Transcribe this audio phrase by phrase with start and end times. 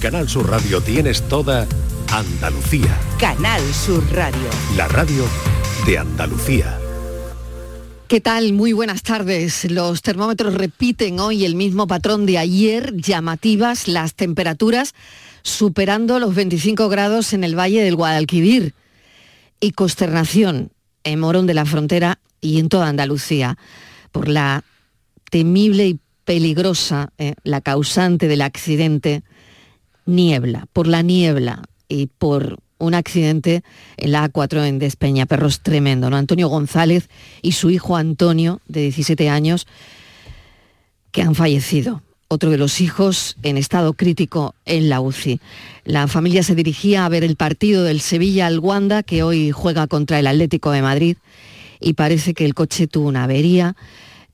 [0.00, 1.66] Canal Sur Radio tienes toda
[2.10, 2.98] Andalucía.
[3.18, 4.48] Canal Sur Radio.
[4.74, 5.26] La radio
[5.84, 6.78] de Andalucía.
[8.08, 8.54] ¿Qué tal?
[8.54, 9.70] Muy buenas tardes.
[9.70, 14.94] Los termómetros repiten hoy el mismo patrón de ayer, llamativas las temperaturas
[15.42, 18.72] superando los 25 grados en el Valle del Guadalquivir
[19.60, 20.72] y consternación
[21.04, 23.58] en Morón de la Frontera y en toda Andalucía
[24.12, 24.64] por la
[25.30, 29.22] temible y peligrosa, eh, la causante del accidente,
[30.06, 33.62] niebla, por la niebla y por un accidente
[33.96, 36.16] en la A4 en Despeñaperros tremendo, ¿no?
[36.16, 37.08] Antonio González
[37.42, 39.66] y su hijo Antonio, de 17 años,
[41.12, 42.02] que han fallecido.
[42.28, 45.40] Otro de los hijos en estado crítico en la UCI.
[45.84, 49.88] La familia se dirigía a ver el partido del Sevilla al Wanda, que hoy juega
[49.88, 51.16] contra el Atlético de Madrid,
[51.80, 53.74] y parece que el coche tuvo una avería,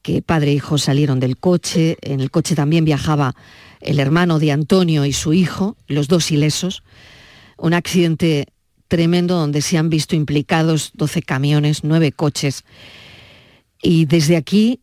[0.02, 3.34] que padre e hijo salieron del coche, en el coche también viajaba
[3.80, 6.82] el hermano de Antonio y su hijo, los dos ilesos
[7.56, 8.48] un accidente
[8.88, 12.64] tremendo donde se han visto implicados 12 camiones, 9 coches.
[13.82, 14.80] Y desde aquí,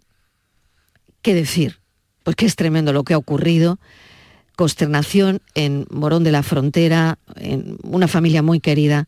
[1.21, 1.79] ¿qué decir?
[2.23, 3.79] Pues que es tremendo lo que ha ocurrido.
[4.55, 9.07] Consternación en Morón de la Frontera, en una familia muy querida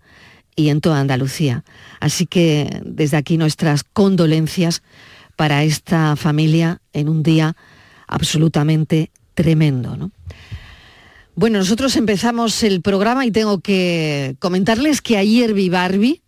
[0.55, 1.63] y en toda Andalucía.
[1.99, 4.81] Así que desde aquí nuestras condolencias
[5.35, 7.55] para esta familia en un día
[8.07, 9.95] absolutamente tremendo.
[9.95, 10.11] ¿no?
[11.35, 16.21] Bueno, nosotros empezamos el programa y tengo que comentarles que ayer vi Barbie,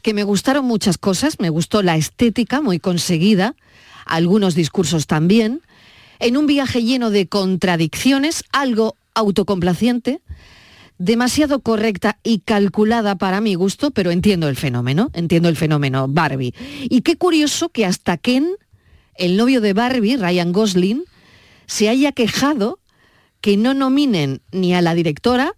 [0.00, 3.56] que me gustaron muchas cosas, me gustó la estética muy conseguida,
[4.06, 5.60] algunos discursos también,
[6.20, 10.20] en un viaje lleno de contradicciones, algo autocomplaciente,
[10.98, 16.54] demasiado correcta y calculada para mi gusto, pero entiendo el fenómeno, entiendo el fenómeno Barbie.
[16.82, 18.48] Y qué curioso que hasta Ken,
[19.16, 21.04] el novio de Barbie, Ryan Gosling,
[21.68, 22.80] se haya quejado
[23.40, 25.54] que no nominen ni a la directora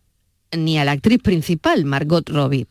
[0.53, 2.67] ni a la actriz principal, Margot Robbie.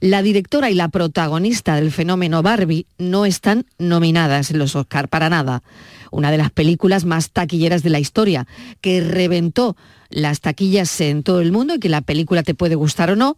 [0.00, 5.28] La directora y la protagonista del fenómeno Barbie no están nominadas en los Oscar para
[5.28, 5.64] nada.
[6.12, 8.46] Una de las películas más taquilleras de la historia,
[8.80, 9.76] que reventó
[10.08, 13.36] las taquillas en todo el mundo y que la película te puede gustar o no,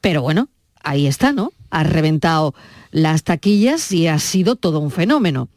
[0.00, 0.48] pero bueno,
[0.82, 1.52] ahí está, ¿no?
[1.68, 2.54] Ha reventado
[2.90, 5.50] las taquillas y ha sido todo un fenómeno.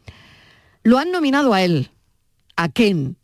[0.84, 1.90] Lo han nominado a él,
[2.56, 3.18] a Ken,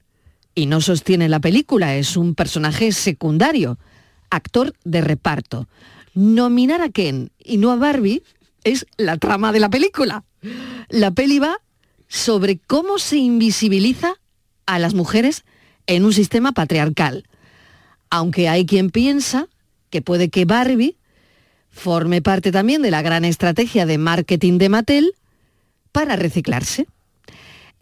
[0.56, 3.78] y no sostiene la película, es un personaje secundario,
[4.29, 5.67] actor de reparto.
[6.13, 8.23] Nominar a Ken y no a Barbie
[8.63, 10.23] es la trama de la película.
[10.89, 11.62] La peli va
[12.07, 14.16] sobre cómo se invisibiliza
[14.66, 15.44] a las mujeres
[15.88, 17.25] en un sistema patriarcal.
[18.09, 19.47] Aunque hay quien piensa
[19.89, 20.97] que puede que Barbie
[21.69, 25.13] forme parte también de la gran estrategia de marketing de Mattel
[25.91, 26.88] para reciclarse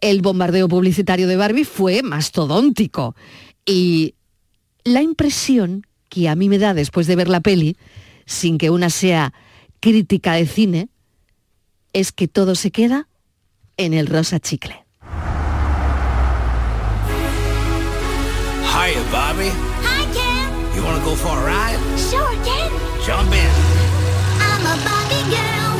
[0.00, 3.14] el bombardeo publicitario de Barbie fue mastodóntico.
[3.64, 4.14] Y
[4.84, 7.76] la impresión que a mí me da después de ver la peli,
[8.26, 9.32] sin que una sea
[9.80, 10.88] crítica de cine,
[11.92, 13.08] es que todo se queda
[13.76, 14.84] en el rosa chicle.
[18.64, 19.50] Hi, Bobby.
[19.82, 20.76] Hi, Ken.
[20.76, 21.78] You wanna go for a ride?
[21.98, 22.70] Sure, Ken.
[23.04, 23.52] Jump in.
[24.40, 25.74] I'm a Barbie girl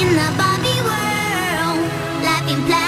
[0.00, 1.80] in the Barbie world.
[2.22, 2.87] Life in plastic,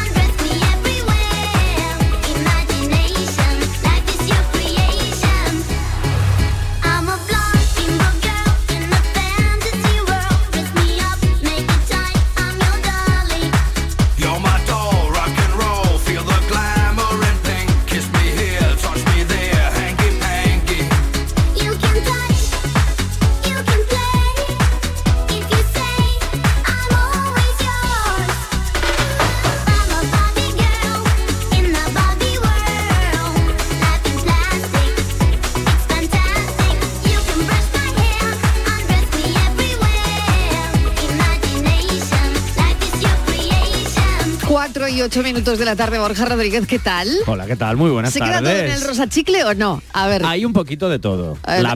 [45.11, 47.09] 8 minutos de la tarde, Borja Rodríguez, ¿qué tal?
[47.25, 47.75] Hola, ¿qué tal?
[47.75, 48.37] Muy buenas ¿Se tardes.
[48.37, 49.83] ¿Se queda todo en el rosa chicle o no?
[49.91, 50.23] A ver.
[50.25, 51.37] Hay un poquito de todo.
[51.45, 51.75] La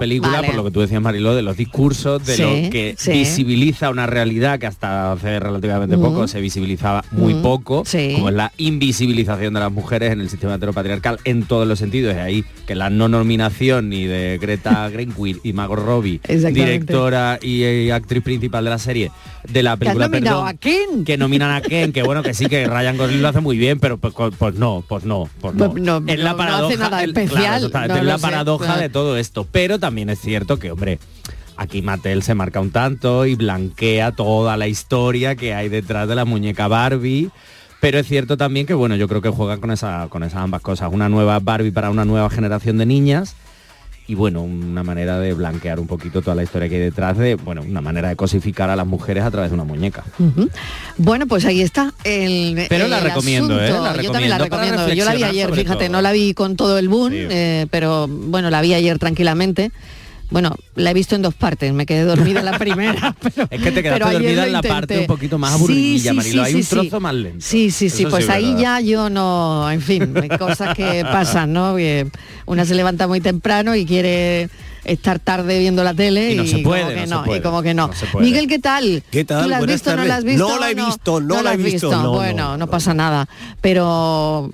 [0.00, 3.12] película, por lo que tú decías, Mariló, de los discursos, de lo que sí.
[3.12, 6.02] visibiliza una realidad que hasta hace relativamente mm.
[6.02, 7.42] poco se visibilizaba muy mm.
[7.42, 8.14] poco, sí.
[8.16, 12.16] como es la invisibilización de las mujeres en el sistema heteropatriarcal en todos los sentidos.
[12.16, 17.62] Es ahí que la no nominación ni de Greta Greenwood y Mago Robbie, directora y
[17.62, 19.12] eh, actriz principal de la serie,
[19.48, 21.04] de la has película nominado perdón, a Ken.
[21.04, 23.78] que nominan a Ken que bueno que sí que Ryan Gosling lo hace muy bien
[23.80, 26.76] pero pues, pues no pues no pues no, Pues no, es la no paradoja hace
[26.78, 28.80] nada el- especial, claro, totalmente, no es lo la sé, paradoja claro.
[28.80, 30.98] de todo esto pero también es cierto que hombre
[31.56, 36.14] aquí Mattel se marca un tanto y blanquea toda la historia que hay detrás de
[36.14, 37.30] la muñeca Barbie
[37.80, 40.62] pero es cierto también que bueno yo creo que juegan con esa con esas ambas
[40.62, 43.34] cosas una nueva Barbie para una nueva generación de niñas
[44.08, 47.36] y bueno, una manera de blanquear un poquito toda la historia que hay detrás de,
[47.36, 50.04] bueno, una manera de cosificar a las mujeres a través de una muñeca.
[50.98, 53.68] Bueno, pues ahí está el Pero la recomiendo, ¿eh?
[54.02, 54.92] Yo también la recomiendo.
[54.92, 55.92] Yo la vi ayer, fíjate, todo.
[55.92, 57.26] no la vi con todo el boom, Sí.
[57.30, 59.70] eh, pero bueno, la vi ayer tranquilamente.
[60.32, 63.14] Bueno, la he visto en dos partes, me quedé dormida en la primera.
[63.22, 66.16] Pero, Es que te quedaste dormida en la parte un poquito más Sí, aburridilla, sí,
[66.16, 66.44] Marilo.
[66.44, 67.02] sí, Hay un sí, trozo sí.
[67.02, 67.38] más lento.
[67.46, 70.74] Sí, sí, sí, Eso pues sí es ahí ya yo no, en fin, hay cosas
[70.74, 71.76] que pasan, ¿no?
[72.46, 74.48] Una se levanta muy temprano y quiere
[74.84, 77.26] estar tarde viendo la tele Y no se puede, como que no se no, y
[77.26, 77.42] puede.
[77.42, 77.90] como que no.
[78.20, 79.02] Miguel, ¿qué tal?
[79.10, 79.44] ¿Qué tal?
[79.44, 80.48] ¿Tú la has Buenas visto no la has visto?
[80.48, 82.94] No la he visto, no la he has visto, no, no, bueno, no, no, pasa
[82.94, 83.28] nada.
[83.60, 84.50] Pero,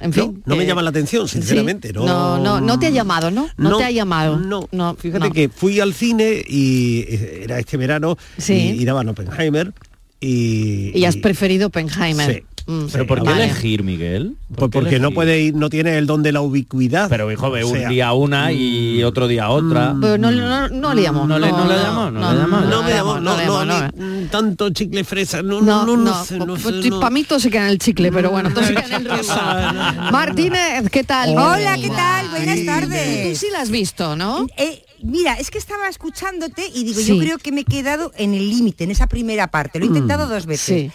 [0.00, 0.42] en fin.
[0.46, 1.38] no me eh, llama la atención, sí.
[1.38, 1.92] sinceramente.
[1.92, 3.48] No, No, no, no te ha llamado, ¿no?
[3.56, 4.36] No, te ha llamado.
[4.38, 5.32] No, no Fíjate no.
[5.34, 8.74] que fui al cine y eh, era este verano Sí.
[8.76, 9.72] y, y daban Oppenheimer
[10.20, 10.96] y...
[10.96, 12.34] Y has preferido Oppenheimer.
[12.34, 12.42] Sí.
[12.66, 12.84] Mm.
[12.92, 13.44] ¿Pero por qué Vale.
[13.44, 14.36] elegir, Miguel?
[14.48, 15.14] ¿Por Pues porque no elegir?
[15.14, 17.08] puede ir, no tiene el don de la ubicuidad.
[17.08, 19.94] Pero hijo, ve un sea, día una y otro día otra.
[20.00, 21.26] Pero no, no, no le llamó.
[21.26, 22.60] No le- no le llamó, no le llamó.
[22.60, 23.88] No me le llamó, no, le no, no.
[23.96, 27.00] mm, tanto chicle fresa, no, No, no, no, no, sé, no pues sé, no.
[27.00, 29.08] para mí todo se queda en el chicle, pero bueno, todo se queda en el
[29.10, 30.08] rosa.
[30.12, 31.30] Martínez, ¿qué tal?
[31.30, 32.28] Hola, ¿qué tal?
[32.28, 33.32] Buenas Sí, tardes.
[33.32, 34.46] Tú sí la has visto, ¿no?
[34.56, 37.06] Eh, mira, es que estaba escuchándote y digo, Sí.
[37.08, 39.78] yo creo que me he quedado en el límite, en esa primera parte.
[39.78, 40.92] Lo he intentado dos veces.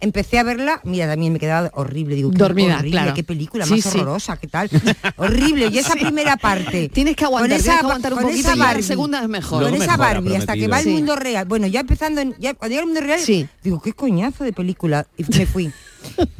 [0.00, 3.14] Empecé a verla, mira, también me quedaba horrible, digo, qué Dormida, horrible, claro.
[3.14, 3.88] qué película Sí, más sí.
[3.98, 4.70] horrorosa, qué tal.
[5.16, 6.88] horrible, y esa primera parte.
[6.88, 9.22] Tienes que aguantar, con tienes que aguantar un con poquito esa y la Barbie, segunda
[9.22, 9.64] es mejor.
[9.64, 10.94] Con esa Barbie hasta que va al prometido.
[10.96, 11.44] mundo real.
[11.46, 13.48] Bueno, ya empezando, en, ya cuando llega al mundo real, Sí.
[13.62, 15.06] digo, qué coñazo de película.
[15.16, 15.72] Y me fui.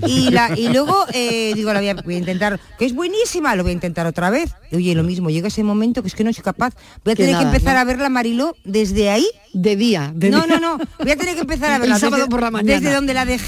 [0.06, 3.56] Y, la, y luego eh, digo, la voy a, voy a intentar, que es buenísima,
[3.56, 4.52] lo voy a intentar otra vez.
[4.70, 6.74] Oye, lo mismo, llega ese momento que es que no soy capaz.
[7.04, 7.80] Voy a Que tener nada, que empezar ¿no?
[7.80, 9.26] a verla, Mariló, desde ahí.
[9.52, 10.60] De día, de no, día.
[10.60, 10.84] no, no.
[11.00, 12.78] Voy a tener que empezar a El verla sábado desde, por la mañana.
[12.80, 13.47] desde donde la dejé.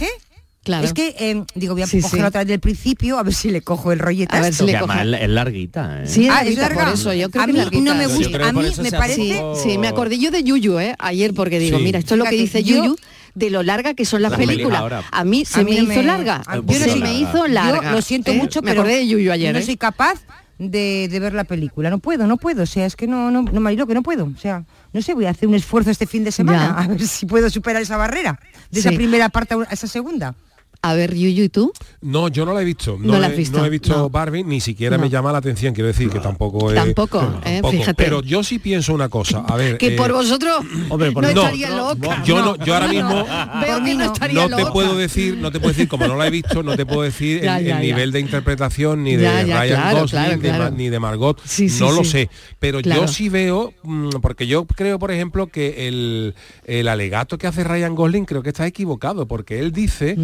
[0.62, 0.84] Claro.
[0.84, 2.28] Es que, eh, digo, voy a Sí, cogerla sí.
[2.28, 4.36] otra vez del principio, a ver si le cojo el rollete.
[4.36, 5.02] A ver si le coja.
[5.02, 6.06] es es larguita, ¿eh?
[6.06, 6.92] Sí, es Ah, ¿es larguita, por larga?
[6.92, 8.48] eso, yo creo A que mí no me Yo gusta.
[8.48, 9.34] A mí me parece...
[9.36, 10.94] poco- Sí, me acordé yo de Yuyu, ¿eh?
[10.98, 11.84] Ayer, porque digo, Sí.
[11.84, 12.96] mira, esto es lo que dice yo- Yuyu
[13.34, 14.82] de lo larga que son las, películas.
[15.10, 16.42] A mí se A mí me hizo larga.
[16.66, 17.82] Yo se no- me hizo larga.
[17.82, 18.34] Yo lo siento ¿eh?
[18.34, 19.54] mucho, me pero acordé de Yuyu ayer.
[19.54, 19.62] no ¿eh?
[19.62, 20.20] soy capaz
[20.58, 21.88] de, de ver la película.
[21.88, 22.64] No puedo, no puedo.
[22.64, 24.24] O sea, es que no, no, no, Marilo, que no puedo.
[24.26, 26.84] O sea, no sé, voy a hacer un esfuerzo este fin de semana Ya.
[26.84, 28.38] a ver si puedo superar esa barrera
[28.70, 28.86] de Sí.
[28.88, 30.34] esa primera parte a esa segunda.
[30.82, 31.72] A ver, Yuyu, ¿y tú?
[32.00, 32.96] No, yo no la he visto.
[32.98, 34.08] No, No la he, has visto, no he visto no.
[34.08, 35.02] Barbie, ni siquiera No.
[35.02, 35.74] me llama la atención.
[35.74, 36.76] Quiero decir que tampoco es...
[36.76, 37.60] Tampoco, ¿eh?
[37.60, 37.70] tampoco.
[37.72, 38.02] Fíjate.
[38.02, 39.40] Pero yo sí pienso una cosa.
[39.40, 42.22] A ver, Que eh, por vosotros hombre, por no no, estaría loca.
[42.24, 43.26] yo no, yo ahora mismo
[43.60, 44.12] Veo que no no.
[44.12, 44.72] estaría no te loca.
[44.72, 47.42] puedo decir, no te puedo decir, como no la he visto, no te puedo decir
[47.42, 47.86] Ya, el, ya, el ya.
[47.86, 50.76] nivel de interpretación ni de Ya, ya, Ryan claro, Gosling claro, claro.
[50.76, 51.40] ni de Margot.
[51.44, 52.30] Sí, sí, no lo sé.
[52.58, 53.02] Pero Claro.
[53.02, 56.34] yo sí veo, mm, porque yo creo, por ejemplo, que el,
[56.64, 60.16] el alegato que hace Ryan Gosling creo que está equivocado, porque él dice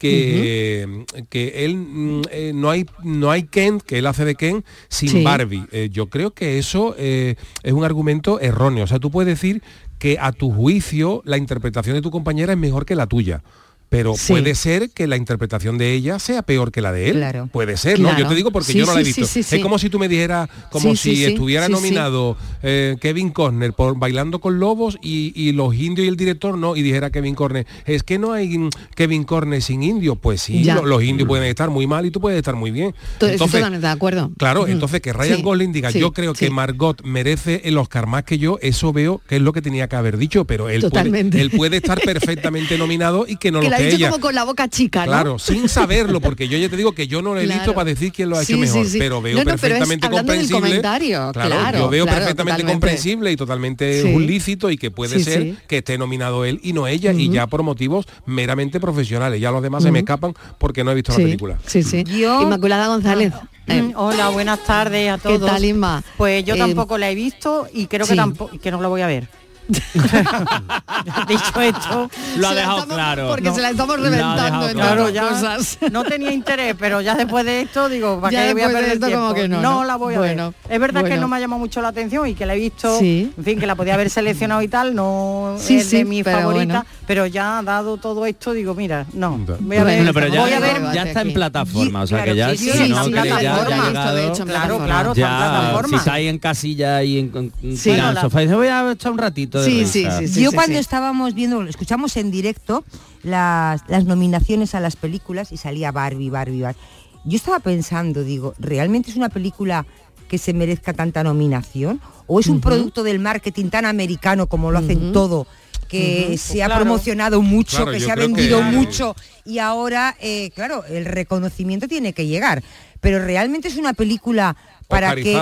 [0.00, 4.64] que, que él mm, eh, no hay no hay Ken, que él hace de Ken
[4.88, 5.22] sin Sí.
[5.22, 5.66] Barbie.
[5.70, 8.84] Eh, yo creo que eso eh, es un argumento erróneo.
[8.84, 9.62] O sea, tú puedes decir
[9.98, 13.42] que a tu juicio la interpretación de tu compañera es mejor que la tuya.
[13.90, 14.32] Pero Sí.
[14.32, 17.16] puede ser que la interpretación de ella sea peor que la de él.
[17.16, 17.48] Claro.
[17.52, 18.08] Puede ser, ¿no?
[18.08, 18.22] Claro.
[18.24, 19.26] Yo te digo porque Sí, yo no la he visto.
[19.26, 19.40] sí.
[19.40, 24.40] Es como si tú me dijeras, como si estuviera nominado eh, Kevin Costner por Bailando
[24.40, 28.02] con Lobos y, y los indios y el director no, y dijera Kevin Costner, es
[28.04, 30.16] que no hay Kevin Costner sin indios.
[30.20, 32.94] Pues sí, lo- los indios pueden estar muy mal y tú puedes estar muy bien.
[33.18, 34.30] Totalmente de acuerdo.
[34.38, 38.38] Claro, entonces que Ryan Gosling diga, yo creo que Margot merece el Oscar más que
[38.38, 41.40] yo, eso veo que es lo que tenía que haber dicho, pero él, puede, Totalmente.
[41.40, 44.10] él puede estar perfectamente nominado y que no que lo ha que dicho ella.
[44.10, 45.12] como con la boca chica, ¿no?
[45.12, 47.84] Claro, sin saberlo, porque yo ya te digo que yo no lo he visto para
[47.86, 48.98] decir quién lo ha hecho Sí, mejor, sí.
[48.98, 50.60] pero veo No, no, pero es perfectamente del comprensible.
[50.60, 52.72] comentario, claro, yo veo claro, perfectamente totalmente.
[52.72, 54.08] comprensible y totalmente Sí.
[54.14, 55.56] un lícito y que puede Sí, ser sí.
[55.66, 59.40] que esté nominado él y no ella, y ya por motivos meramente profesionales.
[59.40, 61.58] Ya los demás se me escapan porque no he visto Sí, la película.
[61.66, 62.04] sí, sí.
[62.04, 63.32] Yo- Inmaculada González.
[63.66, 65.48] eh, Mm, Hola, buenas tardes a ¿Qué todos.
[65.50, 66.02] tal, Inma?
[66.16, 68.12] Pues yo Eh, tampoco la he visto y creo sí.
[68.12, 69.28] que tampoco que no la voy a ver.
[71.28, 73.28] Dicho esto, Lo ha dejado estamos- claro.
[73.28, 73.54] Porque No.
[73.54, 75.08] se la estamos reventando en claro.
[75.10, 75.78] ya cosas.
[75.90, 78.74] no tenía interés, pero ya después de esto digo, ¿para Ya qué voy a después
[78.74, 79.22] de perder esto tiempo?
[79.28, 79.84] como que no, ¿no?
[79.84, 80.72] la voy a Bueno, ver.
[80.74, 81.14] Es verdad bueno.
[81.16, 83.32] que no me ha llamado mucho la atención y que la he visto, Sí.
[83.36, 86.24] en fin, que la podía haber seleccionado y tal, no Sí, es sí, de mis
[86.24, 86.84] pero favoritas, bueno.
[87.06, 90.52] pero ya dado todo esto digo, mira, no, voy a ver, Bueno, pero ya, voy
[90.52, 91.34] a ver ya está en aquí.
[91.34, 95.88] plataforma, o sea Claro, que ya sí, no en Claro, claro, está en ya plataforma.
[95.88, 99.12] si está ahí en casilla y en, en en No, sofá dice voy a echar
[99.12, 100.18] un ratito de Sí, risa.
[100.20, 100.42] sí, sí, sí.
[100.42, 102.84] Yo cuando estábamos viendo, escuchamos en directo
[103.22, 106.80] las, las nominaciones a las películas y salía Barbie, Barbie, Barbie.
[107.24, 109.84] Yo estaba pensando, digo, ¿realmente es una película
[110.28, 112.00] que se merezca tanta nominación?
[112.26, 115.46] ¿O es un producto del marketing tan americano como lo hacen todo?
[115.88, 116.82] que se ha claro.
[116.84, 118.76] promocionado mucho, Claro, que se ha que- vendido Claro.
[118.78, 122.62] mucho y ahora, eh, claro, el reconocimiento tiene que llegar.
[123.00, 125.32] Pero realmente es una película para que...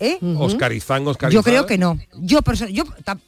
[0.00, 0.18] ¿Eh?
[0.38, 1.30] Oscarizán, Oscarizada.
[1.32, 1.98] Yo creo que no.
[2.20, 2.38] Yo,
[2.70, 2.84] yo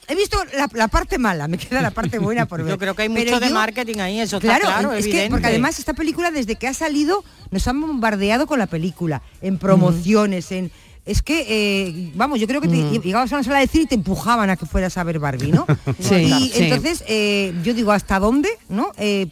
[0.09, 2.71] he visto la, la parte mala, me queda la parte buena por ver.
[2.75, 5.07] Yo creo que hay Pero mucho de yo- marketing ahí, eso Claro, está claro, es
[5.09, 9.21] que porque además esta película desde que ha salido nos han bombardeado con la película,
[9.43, 10.71] en promociones, en
[11.07, 13.87] es que eh, vamos, yo creo que te, llegabas a una sala de cine y
[13.87, 15.67] te empujaban a que fueras a ver Barbie, ¿no?
[15.99, 16.63] Sí, y sí.
[16.65, 18.51] entonces eh, yo digo, ¿hasta dónde?
[18.69, 18.93] ¿No?
[18.99, 19.27] Eh,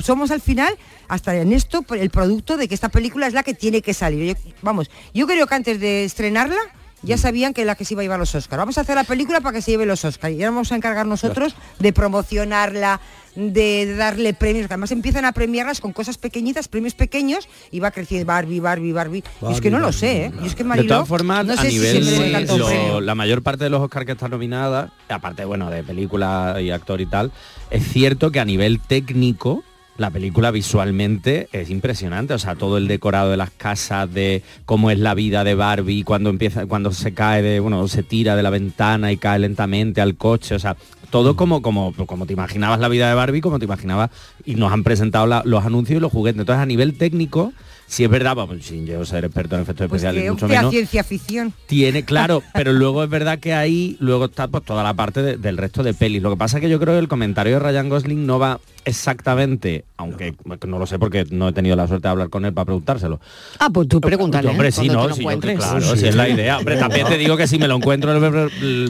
[0.00, 0.76] somos al final
[1.08, 3.94] hasta en esto por el producto de que esta película es la que tiene que
[3.94, 4.36] salir.
[4.36, 6.58] Yo- vamos, yo creo que antes de estrenarla
[7.04, 8.58] ya sabían que la que se iba a llevar los Oscars.
[8.58, 10.32] Vamos a hacer la película para que se lleve los Oscars.
[10.34, 13.00] Y ahora vamos a encargar nosotros de promocionarla,
[13.34, 14.66] de darle premios.
[14.68, 18.92] que Además empiezan a premiarlas con cosas pequeñitas, premios pequeños, y va creciendo Barbie, Barbie,
[18.92, 19.24] Barbie.
[19.48, 20.32] Y es que no lo sé, ¿eh?
[20.42, 23.00] Y es que De Mariló, todas formas, no a sé si nivel lo- premio.
[23.00, 27.00] la mayor parte de los Oscars que están nominadas, aparte bueno de película y actor
[27.00, 27.32] y tal,
[27.70, 29.62] es cierto que a nivel técnico
[29.96, 34.90] la película visualmente es impresionante, o sea, todo el decorado de las casas, de cómo
[34.90, 38.42] es la vida de Barbie cuando empieza, cuando se cae de, bueno, se tira de
[38.42, 40.76] la ventana y cae lentamente al coche, o sea,
[41.14, 44.10] todo como, como, como te imaginabas la vida de Barbie, como te imaginabas,
[44.44, 46.40] y nos han presentado la- los anuncios y los juguetes.
[46.40, 47.52] Entonces, a nivel técnico,
[47.86, 51.04] si es verdad, pues, sin yo ser experto en efectos Pues especiales, mucho menos, ciencia
[51.04, 51.52] ficción.
[51.68, 55.36] tiene, claro, pero luego es verdad que ahí luego está pues toda la parte de-
[55.36, 56.20] del resto de pelis.
[56.20, 58.58] Lo que pasa es que yo creo que el comentario de Ryan Gosling no va
[58.86, 60.34] exactamente, aunque
[60.66, 63.20] no lo sé porque no he tenido la suerte de hablar con él para preguntárselo.
[63.58, 64.48] Ah, pues tú pregúntale.
[64.48, 64.72] Hombre, ¿eh?
[64.72, 65.58] sí, no, sí, encuentres.
[65.58, 66.58] claro, si es la idea.
[66.58, 68.18] Hombre, también te digo que si me lo encuentro,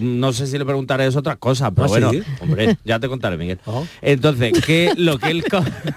[0.00, 2.13] no sé si le preguntaré es otra cosa, pero ¿Ah, bueno, sí?
[2.40, 3.59] Hombre, ya te contaré, Miguel.
[4.02, 5.44] Entonces, que lo que él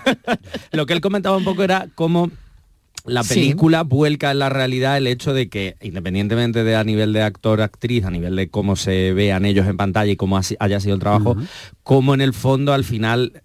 [0.71, 2.31] lo que él comentaba un poco era cómo
[3.07, 3.33] la Sí.
[3.35, 7.61] película vuelca en la realidad el hecho de que, independientemente de a nivel de actor,
[7.61, 10.99] actriz, a nivel de cómo se vean ellos en pantalla y cómo haya sido el
[10.99, 11.35] trabajo,
[11.83, 13.41] cómo en el fondo al final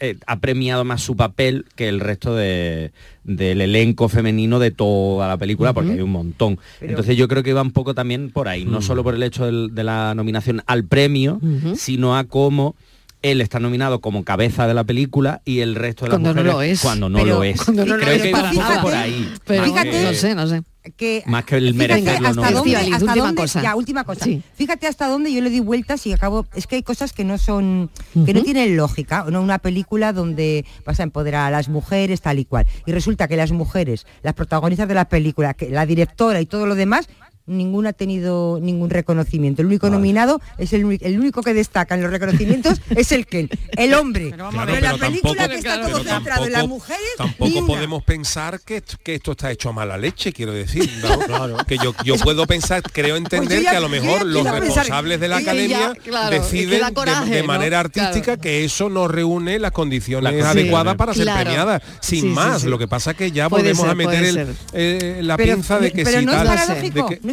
[0.00, 2.92] eh, ha premiado más su papel que el resto de-
[3.24, 6.58] del elenco femenino de toda la película, porque hay un montón.
[6.80, 9.46] Entonces yo creo que iba un poco también por ahí, no solo por el hecho
[9.46, 11.40] del- de la nominación al premio,
[11.76, 12.74] sino a cómo
[13.22, 16.42] él está nominado como cabeza de la película y el resto de las Cuando no
[16.42, 16.80] mujeres lo es.
[16.82, 17.62] cuando no Pero lo es.
[17.62, 19.32] cuando no lo Creo que un poco por ahí.
[19.46, 20.62] Pero más Fíjate- que- no sé, no sé.
[20.96, 22.56] que Más que el fíjate merecerlo, hasta no.
[22.58, 23.62] dónde, hasta última dónde- cosa.
[23.62, 24.42] ya última cosa Sí.
[24.56, 27.38] fíjate hasta dónde yo le di vueltas y acabo es que hay cosas que no
[27.38, 27.88] son
[28.26, 32.40] que no tienen lógica no una película donde vas a empoderar a las mujeres tal
[32.40, 36.40] y cual y resulta que las mujeres las protagonistas de la película que la directora
[36.40, 37.08] y todo lo demás
[37.46, 42.02] ninguna ha tenido ningún reconocimiento el único nominado es el, el único que destaca en
[42.02, 46.46] los reconocimientos es el Ken el hombre Pero la película tampoco- que está todo centrado
[46.46, 50.32] en las mujeres tampoco podemos pensar que, esto- que esto está hecho a mala leche,
[50.32, 50.88] quiero decir.
[51.02, 51.56] ¿no?
[51.66, 54.60] Que yo, yo puedo pensar, creo entender Pues ya- que a lo mejor los pensar-
[54.60, 56.94] responsables de la academia ya, claro, es que deciden
[57.30, 58.40] de- manera artística Claro.
[58.40, 61.82] que eso no reúne las condiciones adecuadas para ser premiada.
[62.00, 62.68] Sin sí, más, sí.
[62.68, 65.92] lo que pasa es que ya Puede volvemos a meter eh, la Pero- pinza de
[65.92, 66.46] que si tal,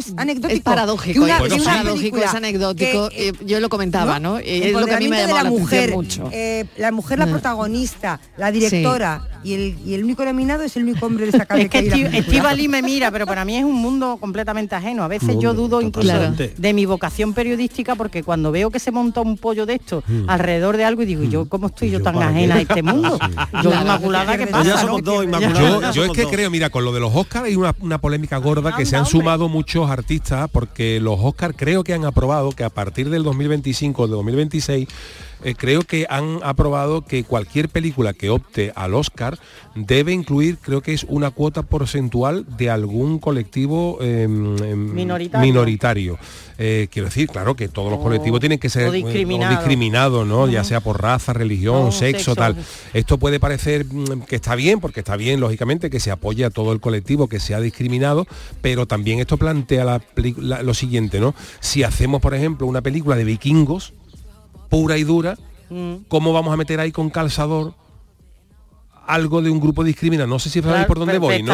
[0.06, 0.56] de que- no es anecdótico.
[0.58, 1.38] Es paradójico, que una- ¿eh?
[1.40, 1.66] Bueno, es sí.
[1.68, 3.08] paradójico, es anecdótico.
[3.10, 4.38] que, eh, yo lo comentaba, ¿no?
[4.38, 6.28] Eh, Es lo que a mí me de llamó la la mujer, mucho.
[6.32, 7.30] eh, la mujer la Mm.
[7.30, 11.70] protagonista, la directora y, el, y el único nominado es el único hombre destacable Es
[11.70, 12.18] que hay en la Esti- película.
[12.18, 15.02] Estíbaliz me mira, pero para mí es un mundo completamente ajeno.
[15.04, 16.12] A veces yo dudo incluso
[16.56, 20.76] de mi vocación periodística porque cuando veo que se monta un pollo de esto alrededor
[20.76, 22.58] de algo y digo, ¿yo cómo estoy yo, Yo tan ajena qué.
[22.60, 23.18] a este mundo?
[23.62, 23.82] Yo Claro.
[23.82, 24.82] inmaculada, ¿qué Pues pasa?
[24.82, 24.98] ya no?
[25.00, 25.90] dos, Que- Inmaculada.
[25.92, 28.74] Yo, es que creo, mira, con lo de los Oscars hay una, una polémica gorda
[28.76, 32.70] que se han sumado muchos artistas porque los Oscars creo que han aprobado que a
[32.70, 34.88] partir del 2025 o del 2026
[35.44, 39.38] eh, creo que han aprobado que cualquier película que opte al Oscar
[39.74, 45.46] debe incluir, creo que es una cuota porcentual de algún colectivo em, em, Minoritario.
[45.46, 46.18] minoritario.
[46.58, 49.56] Eh, quiero decir, claro que todos los colectivos tienen que ser discriminados.
[49.58, 50.46] discriminados, ¿no?
[50.46, 52.36] Ya sea por raza, religión, No, sexo, sexo.
[52.36, 52.56] tal.
[52.92, 56.50] Esto puede parecer mm, que está bien, porque está bien, lógicamente, que se apoye a
[56.50, 58.26] todo el colectivo que sea discriminado,
[58.60, 61.34] pero también esto plantea la peli- la- lo siguiente, ¿no?
[61.60, 63.94] Si hacemos, por ejemplo, una película de vikingos,
[64.70, 65.36] pura y dura,
[65.68, 66.04] Mm.
[66.08, 67.74] ¿cómo vamos a meter ahí con calzador
[69.06, 70.28] algo de un grupo discriminado?
[70.28, 71.52] No sé si sabéis Claro, por dónde voy, ¿no?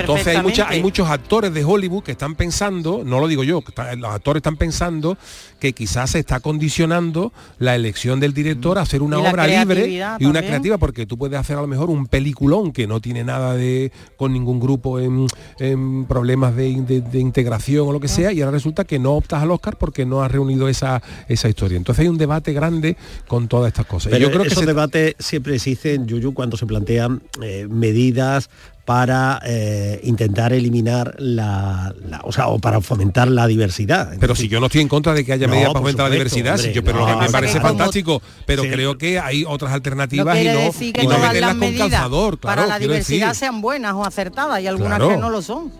[0.00, 3.62] Entonces hay, mucha- hay muchos actores de Hollywood que están pensando, no lo digo yo,
[3.96, 5.16] los actores están pensando
[5.58, 10.24] que quizás se está condicionando la elección del director a hacer una obra libre y
[10.26, 13.54] una creativa, porque tú puedes hacer a lo mejor un peliculón que no tiene nada
[13.54, 15.26] de con ningún grupo en,
[15.58, 19.12] en problemas de, de- de integración o lo que sea, y ahora resulta que no
[19.14, 21.76] optas al Oscar porque no has reunido esa, esa historia.
[21.76, 22.96] Entonces hay un debate grande
[23.26, 24.10] con todas estas cosas.
[24.12, 27.66] Y Pero yo creo que esos se- debates siempre existen, Yuyu, cuando se plantean eh,
[27.70, 28.50] medidas
[28.86, 34.14] para eh, intentar eliminar la, la- o sea, o para fomentar la diversidad.
[34.20, 36.12] Pero si yo no estoy en contra de que haya No, medidas para fomentar la
[36.12, 37.08] diversidad, si hombre, yo, pero no.
[37.08, 38.70] lo que me parece que como- fantástico, pero Sí.
[38.70, 41.58] creo que hay otras No alternativas y no, decir que y no meterlas las con
[41.58, 43.40] medidas calzador, claro, para la diversidad decir.
[43.40, 45.08] sean buenas o acertadas y algunas Claro.
[45.08, 45.72] que no lo son.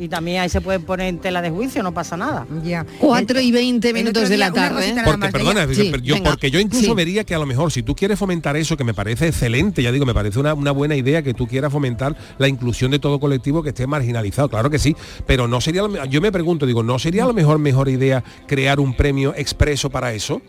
[0.00, 2.46] Y también ahí se pueden poner en tela de juicio, no pasa nada.
[2.64, 2.86] Ya.
[2.98, 4.94] 4 y 20 el minutos de la tarde.
[5.04, 6.30] Porque, más, perdona, Sí, yo, venga.
[6.30, 6.94] porque yo incluso Sí.
[6.94, 9.92] vería que a lo mejor si tú quieres fomentar eso, que me parece excelente, ya
[9.92, 13.20] digo, me parece una, una buena idea que tú quieras fomentar la inclusión de todo
[13.20, 16.98] colectivo que esté marginalizado, claro que sí, pero no sería, yo me pregunto, digo, ¿no
[16.98, 20.40] sería a lo mejor mejor idea crear un premio expreso para eso?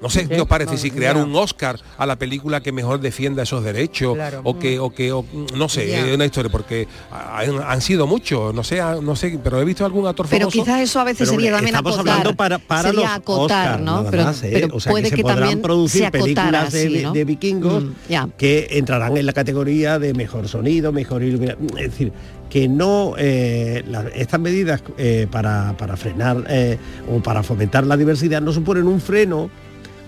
[0.00, 0.76] No sé, ¿qué os parece?
[0.78, 1.22] Si crear ya.
[1.24, 4.40] un Oscar a la película que mejor defienda esos derechos Claro.
[4.44, 5.24] o que, o que, o-
[5.56, 6.06] no sé, Ya.
[6.06, 9.84] es una historia, porque han, han sido muchos, no sé, no sé, pero he visto
[9.84, 12.12] algún actor Pero famoso quizás eso a veces Pero, sería también estamos acotar.
[12.12, 13.96] hablando para, para sería los acotar, Oscar, ¿no?
[13.98, 14.50] nada Pero, más, ¿eh?
[14.52, 17.12] pero o sea, puede que, que, se podrán también producir se películas de, ¿no?
[17.12, 18.28] vikingos Mm, ya.
[18.38, 21.68] que entrarán en la categoría de mejor sonido, mejor iluminación.
[21.76, 22.12] Es decir,
[22.50, 26.78] que no eh, la- estas medidas eh, para, para frenar eh,
[27.12, 29.50] o para fomentar la diversidad no suponen un freno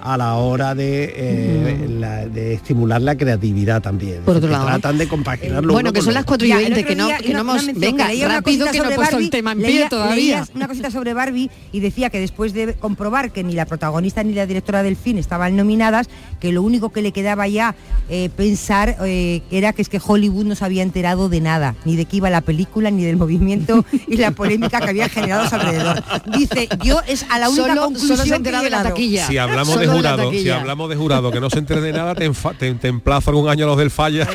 [0.02, 4.22] a la hora de, eh, la- de estimular la creatividad también.
[4.24, 4.66] Por otro lado.
[4.66, 6.28] Tratan de compaginarlo Bueno, uno que con son las otro.
[6.30, 7.54] 4 y Ya, el 20, otro que no, día, que no hemos...
[7.64, 9.52] mención, Venga, que leía una rápido cosita que no he sobre puesto el Barbie, tema
[9.52, 10.46] en leía- todavía.
[10.54, 14.32] una cosita sobre Barbie y decía que después de comprobar que ni la protagonista ni
[14.34, 16.08] la directora del film estaban nominadas,
[16.40, 17.74] que lo único que le quedaba ya
[18.08, 21.96] eh, pensar eh, era que es que Hollywood no se había enterado de nada, ni
[21.96, 25.48] de qué iba la película, ni del movimiento y la polémica que había generado a
[25.48, 26.02] su alrededor.
[26.36, 29.26] Dice, yo es a la única Solo, conclusión solo se ha que de la taquilla.
[29.26, 32.14] Si hablamos de Solo jurado, si hablamos de jurado que no se entere de nada,
[32.14, 34.26] te, te, te emplazo algún año a los del falla.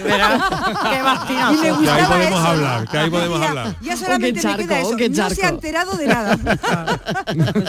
[1.03, 1.53] Bastinazo.
[1.53, 2.47] Y me Que ahí podemos eso.
[2.47, 3.75] hablar, que ahí podemos Ya- hablar.
[3.81, 4.97] Ya solamente qué me queda charco, eso.
[4.97, 5.47] qué No se ha charco.
[5.55, 6.37] enterado de nada.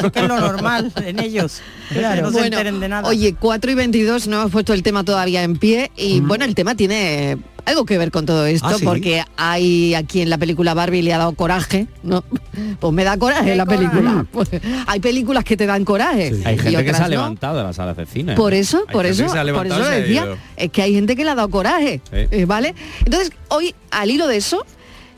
[0.06, 1.60] Es que es lo normal en ellos.
[1.88, 3.08] que no se Bueno, enteren de nada.
[3.08, 6.54] Oye, 4 y 22, no hemos puesto el tema todavía en pie y bueno, el
[6.54, 8.84] tema tiene algo que ver con todo esto Ah, ¿sí?
[8.84, 12.24] porque hay aquí en la película Barbie le ha dado coraje, ¿no?
[12.80, 13.88] Pues me da coraje la coraje.
[13.88, 14.26] película.
[14.32, 14.48] Pues,
[14.86, 16.32] hay películas que te dan coraje.
[16.44, 17.08] Hay gente que se ha no.
[17.10, 18.34] levantado de las salas de cine.
[18.34, 21.34] Por eso, Hay por eso, por eso decía, es que hay gente que le ha
[21.34, 22.16] dado coraje, Sí.
[22.30, 22.74] eh, ¿vale?
[23.04, 24.64] Entonces, hoy, al hilo de eso,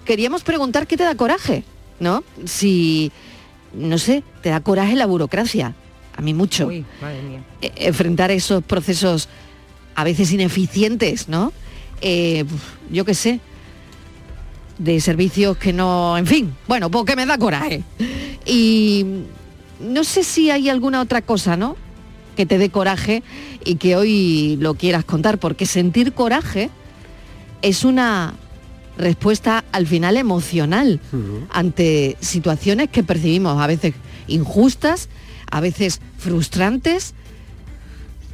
[0.05, 1.62] queríamos preguntar qué te da coraje,
[2.01, 2.25] ¿no?
[2.44, 3.12] Si,
[3.75, 5.75] no sé, te da coraje la burocracia.
[6.16, 6.66] A mí mucho.
[6.66, 7.40] Uy, madre mía.
[7.62, 9.29] Eh, enfrentar esos procesos
[9.94, 11.53] a veces ineficientes, ¿no?
[12.00, 12.44] Eh,
[12.90, 13.40] yo qué sé,
[14.78, 17.82] de servicios que no, en fin, bueno, porque me da coraje.
[18.46, 19.04] Y
[19.80, 21.76] no sé si hay alguna otra cosa, ¿no?
[22.37, 23.22] Que te dé coraje
[23.64, 26.70] y que hoy lo quieras contar, porque sentir coraje
[27.62, 28.34] es una
[28.96, 31.00] respuesta al final emocional
[31.50, 33.94] ante situaciones que percibimos a veces
[34.26, 35.08] injustas,
[35.50, 37.14] a veces frustrantes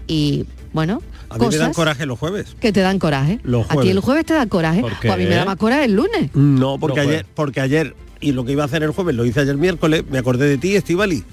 [0.07, 1.03] y bueno,
[1.35, 2.57] A mí me dan coraje los jueves.
[2.61, 3.40] que te dan coraje.
[3.42, 3.90] Los A ti jueves.
[3.92, 4.81] el jueves te da coraje.
[4.81, 6.31] ¿Por Pues a mí me da más coraje el lunes.
[6.35, 7.33] No, porque Los ayer, jueves.
[7.35, 10.18] porque ayer, y lo que iba a hacer el jueves lo hice ayer miércoles, me
[10.18, 11.25] acordé de ti, Estivali.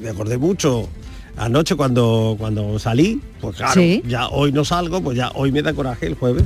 [0.00, 0.88] Me acordé mucho
[1.36, 4.02] anoche cuando, cuando salí, pues claro, Sí.
[4.06, 6.44] ya hoy no salgo, pues ya hoy me da coraje el jueves.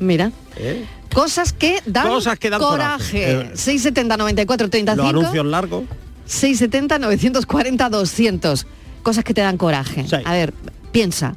[0.00, 0.84] Mira, ¿eh?
[1.12, 3.20] cosas que dan, Cosas que dan coraje.
[3.20, 3.32] coraje.
[3.42, 5.84] Eh, 670 94 Los 35 anuncios largos.
[6.26, 8.66] 670 940 200.
[9.02, 10.04] Cosas que te dan coraje.
[10.08, 10.16] Sí.
[10.24, 10.54] A ver,
[10.90, 11.34] piensa.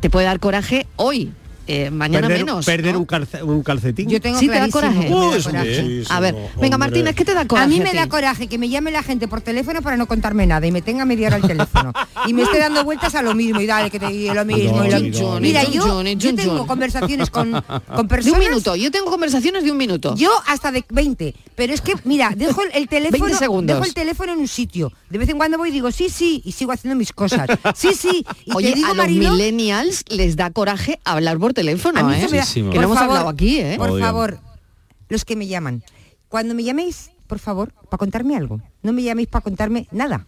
[0.00, 1.32] Te puede dar coraje hoy,
[1.66, 2.64] eh, mañana perder, menos.
[2.66, 3.00] perder ¿no?
[3.00, 4.08] un, calce- un calcetín.
[4.08, 4.94] Yo tengo Sí, te da coraje.
[4.94, 5.82] que me da coraje.
[5.82, 6.78] muchísimo, A ver, venga hombre.
[6.78, 7.64] Martínez, ¿qué te da coraje?
[7.64, 10.46] A mí me da coraje que me llame la gente por teléfono para no contarme
[10.46, 11.92] nada y me tenga media hora al teléfono
[12.26, 14.84] y me esté dando vueltas a lo mismo y dale que te y lo mismo.
[14.84, 18.38] y lo- Mira, yo, yo tengo conversaciones con, con De personas.
[18.40, 18.76] un minuto.
[18.76, 20.14] Yo tengo conversaciones de un minuto.
[20.16, 23.76] Yo hasta de 20, pero es que, mira, dejo el, el teléfono 20 segundos.
[23.76, 24.92] dejo el teléfono en un sitio.
[25.08, 27.48] De vez en cuando voy y digo, sí, sí, y sigo haciendo mis cosas.
[27.74, 28.24] Sí, sí.
[28.44, 32.26] Y Oye, te digo, a los millennials les da coraje hablar por teléfono, ¿eh?
[32.52, 33.76] Que no por hemos favor, hablado aquí, ¿eh?
[33.78, 34.04] Por Odio.
[34.04, 34.38] favor,
[35.08, 35.82] los que me llaman,
[36.28, 38.60] cuando me llaméis, por favor, para contarme algo.
[38.82, 40.26] No me llaméis para contarme nada.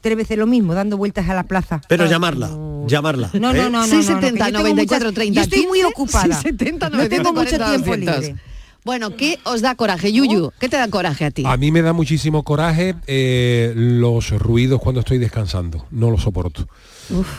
[0.00, 1.80] Tres veces lo mismo, dando vueltas a la plaza.
[1.88, 2.50] Pero llamarla,
[2.86, 3.30] llamarla.
[3.34, 3.54] No, ¿eh?
[3.54, 5.78] no, no, no, no, no, 670 que yo tengo 94 muchas- 30 Yo estoy muy
[5.80, 6.22] 15, ocupada.
[6.40, 8.20] 670 no tengo mucho 40 tiempo 200.
[8.20, 8.40] libre.
[8.84, 10.50] Bueno, ¿qué os da coraje, Yuyu?
[10.58, 11.44] ¿Qué te da coraje a ti?
[11.46, 16.66] A mí me da muchísimo coraje eh, los ruidos cuando estoy descansando, no lo soporto.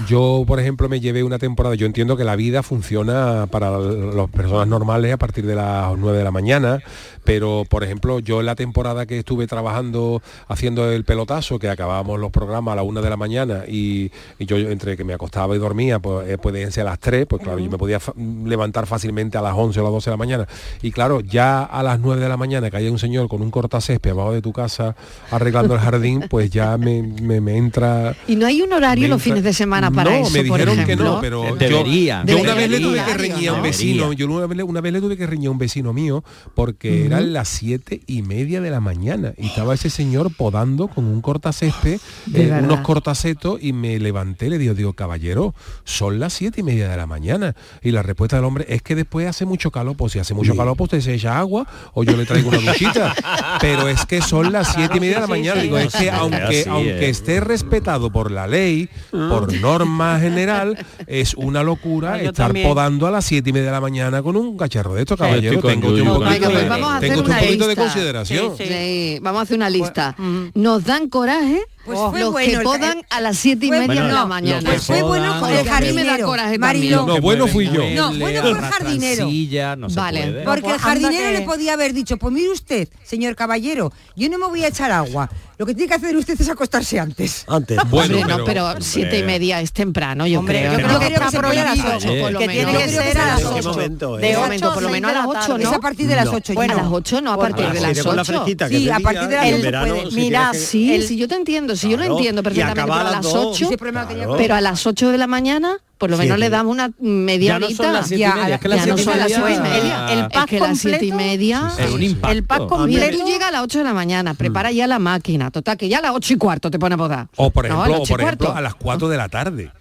[0.08, 4.30] Yo, por ejemplo, me llevé una temporada, yo entiendo que la vida funciona para las
[4.30, 6.82] personas normales a partir de las 9 de la mañana,
[7.23, 12.19] pero, por ejemplo, yo en la temporada que estuve trabajando haciendo el pelotazo, que acabábamos
[12.19, 15.56] los programas a las 1 de la mañana y, y yo entre que me acostaba
[15.56, 17.99] y dormía, pues eh, pueden ser a las 3, pues claro, yo me podía
[18.45, 20.47] levantar fácilmente a las 11 o las 12 de la mañana.
[20.82, 23.52] Y claro, ya a las 9 de la mañana que haya un señor con un
[23.52, 24.95] cortacésped abajo de tu casa
[25.32, 28.15] arreglando el jardín, pues ya me, me- me entra...
[28.28, 30.76] Y no hay un horario los fines de semana para no, eso, me por dijeron
[30.78, 31.06] que ejemplo.
[31.16, 32.24] no, pero yo- Debería.
[32.26, 33.63] yo, una vez le tuve que reñir a un ¿no?
[33.63, 34.18] vecino, Debería.
[34.28, 36.24] yo una vez, le- una vez le tuve que reñir a un vecino mío
[36.56, 41.06] porque eran las siete y media de la mañana y estaba ese señor podando con
[41.06, 42.00] un cortacésped,
[42.34, 46.89] eh, unos cortacetos y me levanté, le digo, digo, caballero, son las siete y media
[46.89, 47.56] de la mañana.
[47.82, 50.56] Y la respuesta del hombre es que después hace mucho calor, pues si hace mucho
[50.56, 53.13] calor, pues usted se echa agua o yo le traigo una duchita.
[53.62, 55.62] Pero es que son las siete y media de la Sí, sí, mañana.
[55.62, 55.68] sí.
[55.68, 57.18] Digo, es que Sí, aunque, aunque es.
[57.20, 60.78] esté respetado por la ley, por norma general,
[61.08, 62.68] es una locura Ah, estar también.
[62.68, 65.62] podando a las siete y media de la mañana con un cacharro de esto, caballero.
[65.62, 67.84] Tengo un poquito, de, vamos a hacer tengo usted un una poquito de lista.
[67.84, 68.58] consideración.
[68.58, 70.16] Sí, Sí, vamos a hacer una lista.
[70.54, 73.80] Nos dan coraje Pues los fue que bueno el- podan a las siete y fue
[73.80, 74.62] media de bueno, la no, mañana.
[74.62, 76.34] los Pues que fue bueno con los el que jardinero.
[76.60, 77.06] Mariló.
[77.06, 77.84] No, bueno fui yo.
[77.93, 79.30] No, bueno fue el jardinero.
[79.30, 80.22] Silla, no se Vale.
[80.32, 80.43] puede.
[80.46, 84.30] Porque el jardinero anda le que- podía haber dicho, pues mire usted, señor caballero, yo
[84.30, 85.30] no me voy a echar agua.
[85.58, 87.46] Lo que tiene que hacer usted es acostarse antes.
[87.48, 87.78] Antes.
[87.89, 90.72] Bueno, Hombre, no, pero- pero siete y media es temprano, yo Hombre, creo.
[90.74, 90.88] yo ¿no?
[90.88, 92.63] creo que que está puede a las prohibido, ocho, por lo que menos.
[92.65, 93.69] tiene que que ser a las ¿En qué 8.
[93.69, 94.22] momento, eh?
[94.22, 95.72] De 8 momento, por lo menos a las ocho, Es ¿no?
[95.76, 96.54] a partir de las 8.
[96.60, 98.34] A las 8 no, a partir de las Sigue con la 8.
[98.34, 100.10] fresquita que Sí, es de a partir de las y en ocho verano, puede.
[100.10, 100.67] si Mira, quieres que-
[101.02, 103.22] Sí, sí, yo te entiendo, sí, yo lo entiendo perfectamente, pero a a las las
[103.24, 103.56] dos.
[103.56, 104.38] 8, Ese problema tenía Claro.
[104.38, 106.40] pero a las 8 de la mañana, por lo menos Siete.
[106.40, 107.92] le damos una media Ya no son horita.
[107.94, 109.60] las siete y Ya, media, es que las ya no son las media- siete y
[109.62, 110.06] media.
[110.14, 111.72] El Es pack que las siete y completo- media...
[111.80, 112.32] Es un impacto.
[112.38, 115.00] El pack Mira, completo tú llegas a las 8 de la mañana, prepara ya la
[115.00, 117.28] máquina, total, que ya a las 8 y cuarto te pone a podar.
[117.38, 119.18] O por No, a ejemplo, las o ocho y por ejemplo a las 4 de
[119.18, 119.72] la tarde.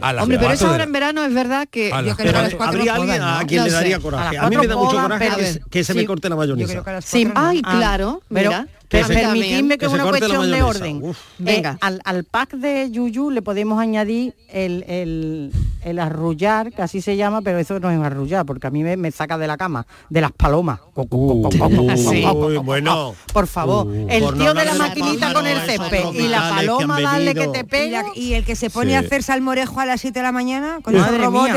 [0.00, 1.92] A las Hombre, pero esa de hora la- en verano es verdad que...
[1.92, 3.46] A las Yo creo que a las cuatro- Habría no alguien podan, a ¿no?
[3.48, 4.36] quien No le sé, daría a coraje.
[4.36, 6.38] las A mí me da mucho podan, coraje que, que se me corte la Yo
[6.38, 6.82] mayonesa.
[6.86, 7.32] a no.
[7.34, 8.66] Ay, Ah, claro, pero, mira.
[8.92, 9.26] Pero a también.
[9.32, 11.00] permitidme que Que es se una cuestión de orden.
[11.02, 11.18] Uf.
[11.38, 11.72] Venga.
[11.72, 15.50] Eh, al, al pack de yuyu le podemos añadir el, el,
[15.84, 18.96] el arrullar, que así se llama, pero eso no es arrullar, porque a mí me,
[18.96, 20.78] me saca de la cama, de las palomas.
[22.62, 23.14] Bueno.
[23.32, 26.50] Por favor, Uh, el por no tío de la maquinita con el césped y la
[26.50, 28.04] paloma han darle que te pega.
[28.14, 29.06] y el que se pone a Sí.
[29.06, 31.48] hacer salmorejo a las 7 de la mañana con ese robot.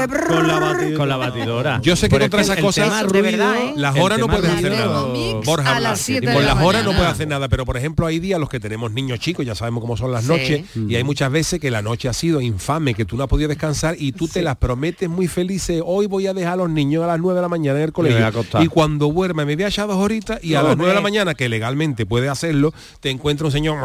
[0.98, 1.80] Con la batidora.
[1.82, 3.74] Yo sé que contra es esas el cosas- ¿eh?
[3.76, 5.04] Las el horas no tema pueden hacer nada.
[5.45, 6.98] Borja, a con la las horas no mañana.
[6.98, 9.97] puede nada, pero por ejemplo hay días los que tenemos niños chicos, ya sabemos cómo
[9.97, 10.29] son las Sí.
[10.29, 13.29] noches, y hay muchas veces que la noche ha sido infame, que tú no has
[13.29, 16.69] podido descansar y tú te las prometes muy felices, hoy voy a dejar a los
[16.69, 18.61] niños a las 9 de la mañana en el voy a colegio.
[18.63, 21.01] Y cuando duerma me voy a echar dos horitas y a las 9 de la
[21.01, 23.77] mañana, que legalmente puede hacerlo, te encuentra un señor...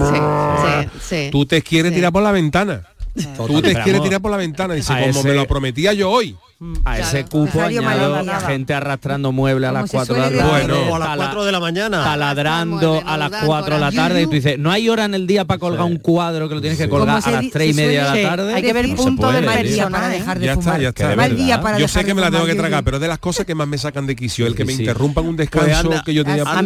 [0.00, 0.14] Sí,
[0.62, 1.28] sí, sí.
[1.30, 1.96] Tú te quieres Sí.
[1.96, 2.82] tirar por la ventana.
[3.14, 4.74] Tú te quieres vamos, tirar por la ventana.
[4.74, 6.36] Dice, como ese- me lo prometía yo hoy.
[6.84, 10.42] A ese cupo añado gente arrastrando muebles a las se 4 de la tarde.
[10.48, 12.02] Bueno, O a las tala- 4 de la mañana.
[12.04, 15.04] taladrando a las nos dan 4 de la tarde y tú dices, no hay hora
[15.04, 17.50] en el día para colgar un cuadro que lo tienes que colgar a las di-
[17.50, 18.54] 3 y media de la tarde.
[18.54, 20.68] hay que ver No se punto puede, de mal día para dejar de Ya fumar.
[20.80, 21.16] está, ya está.
[21.16, 23.18] Mal día para Yo sé que me la tengo que tragar, pero es de las
[23.18, 26.02] cosas que más me sacan de quicio, el que me interrumpan un descanso Pues anda-
[26.04, 26.62] que yo tenía A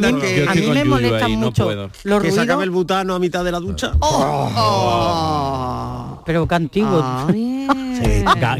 [0.54, 1.90] mí, me molesta no mucho
[2.22, 3.92] Que se acabe el butano a mitad de la ducha.
[6.28, 6.44] Pero.
[7.32, 7.87] Ay.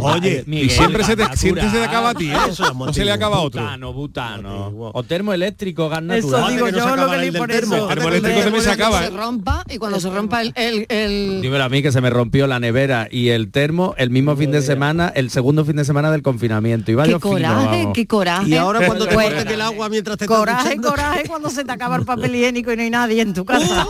[0.00, 2.36] Oye, Miguel, y siempre se te, siempre se te acaba a ti, ¿eh?
[2.50, 3.62] Eso es No se le acaba a otro.
[3.62, 4.72] Butano, butano.
[4.92, 6.52] O termoeléctrico, gas Eso natural.
[6.52, 7.74] digo no se yo, acaba lo que del por termo.
[7.76, 7.82] eso.
[7.88, 9.10] El termoeléctrico también se acaba, se ¿eh?
[9.10, 12.46] rompa y cuando se rompa el, el, el- Dímelo a mí que se me rompió
[12.46, 16.10] la nevera y el termo el mismo fin de semana, el segundo fin de semana
[16.10, 16.90] del confinamiento.
[16.92, 17.92] Y qué fino, coraje, vamos.
[17.94, 18.48] qué coraje.
[18.50, 21.72] Y ahora cuando te Pues- corten el agua mientras te Coraje, coraje cuando se te
[21.72, 23.86] acaba el papel higiénico y no hay nadie en tu casa.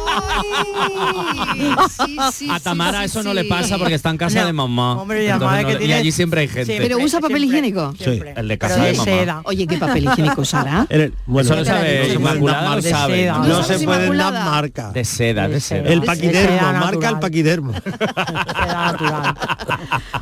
[1.48, 1.74] Ay,
[2.06, 4.46] sí, sí, A Tamara sí, eso no le pasa porque está en casa No.
[4.46, 5.00] de mamá.
[5.00, 6.64] Hombre, y además no que y allí siempre hay gente.
[6.66, 7.94] Siempre, ¿Pero usa papel siempre, higiénico?
[7.98, 8.34] siempre.
[8.36, 9.04] el de casa de mamá.
[9.04, 9.40] seda.
[9.44, 10.86] Oye, ¿qué papel higiénico usará?
[10.90, 13.26] El- bueno, Eso lo sabe no se pueden dar sabe.
[13.26, 13.48] marcas.
[13.48, 14.44] ¿No No se sabes pueden dar Inmaculada?
[14.50, 14.92] marcas.
[14.94, 15.88] De seda, de seda.
[15.88, 17.72] El De paquidermo, marca el paquidermo.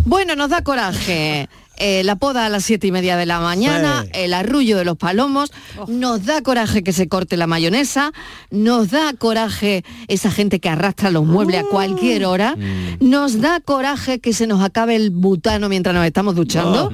[0.05, 1.48] Bueno, nos da coraje.
[1.77, 4.11] Eh, la poda a las siete y media de la mañana, Sí.
[4.15, 5.53] el arrullo de los palomos,
[5.89, 8.12] nos da coraje que se corte la mayonesa,
[8.51, 12.57] nos da coraje esa gente que arrastra los muebles a cualquier hora,
[13.01, 16.93] nos da coraje que se nos acabe el butano mientras nos estamos duchando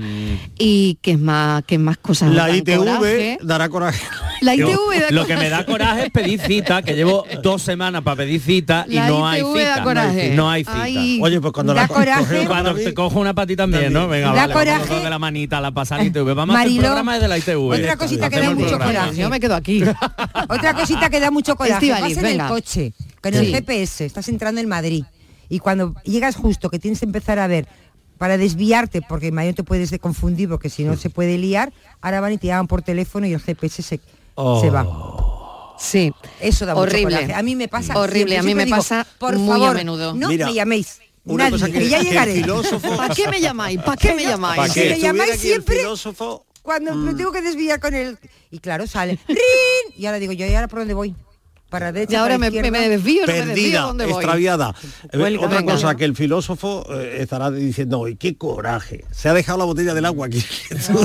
[0.58, 2.32] y que más, que más cosas.
[2.32, 3.38] La ITV coraje.
[3.42, 4.04] dará coraje.
[4.42, 7.62] La Yo- ITV da lo que me da coraje es pedir cita, que llevo dos
[7.62, 9.82] semanas para pedir cita y La no hay da cita.
[9.84, 10.34] coraje.
[10.34, 10.82] No hay cita.
[10.82, 11.20] Ay.
[11.22, 12.46] Oye, pues cuando Da la co- coraje.
[12.46, 14.08] Cuando te cojo una patita también, ¿no?
[14.08, 15.04] Venga, Da vale, vamos coraje.
[15.04, 16.34] de la manita, la pasada ITV.
[16.34, 17.58] Vamos a hacer Mariló, el programa desde la ITV.
[17.72, 19.16] otra cosita que da mucho coraje.
[19.16, 19.82] Yo me quedo aquí.
[20.48, 21.90] Otra cosita que da mucho coraje.
[21.90, 25.04] Vas en el coche, con el GPS, estás entrando en Madrid.
[25.48, 27.68] Y cuando llegas justo que tienes que empezar a ver
[28.18, 32.20] para desviarte, porque mayor te puedes de confundir, porque si no se puede liar, ahora
[32.20, 34.00] van y te llaman por teléfono y el GPS se,
[34.60, 35.74] se va.
[35.78, 36.12] Sí.
[36.40, 37.32] Eso da Horrible.
[37.34, 37.98] A mí me pasa.
[37.98, 38.38] Horrible, siempre.
[38.38, 40.14] a mí me digo, pasa por muy a favor, menudo.
[40.14, 41.00] No Mira, me llaméis.
[41.24, 42.34] una Nadie, cosa que, que- ya llegaré.
[42.42, 43.80] filósofo- ¿Para qué me llamáis?
[43.82, 44.56] ¿Para qué me llamáis?
[44.56, 44.90] ¿Para Si qué?
[44.90, 48.16] me llamáis siempre- filósofo, Cuando me tengo que desviar con él.
[48.52, 49.18] Y claro, sale.
[49.26, 49.36] ¡Rin!
[49.96, 51.14] Y ahora digo, yo, ¿y ahora por dónde voy?
[51.72, 52.12] Para derecha.
[52.12, 54.22] Y ahora para me, me desvío, no me desvío, perdida, ¿dónde voy?
[54.22, 54.74] extraviada.
[55.10, 55.72] Eh, Otra venga.
[55.72, 59.06] cosa que el filósofo eh, estará diciendo hoy, qué coraje.
[59.10, 60.44] Se ha dejado la botella del agua aquí.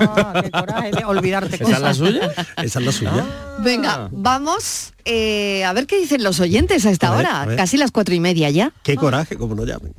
[0.02, 2.32] Ah, qué coraje de olvidarte ¿Esa es la suya?
[2.62, 3.26] Esa es la suya.
[3.60, 7.42] Venga, vamos eh, a ver qué dicen los oyentes a esta A ver, hora.
[7.42, 7.58] a ver.
[7.58, 8.74] Casi las cuatro y media ya.
[8.84, 9.94] Qué coraje, como no llamen.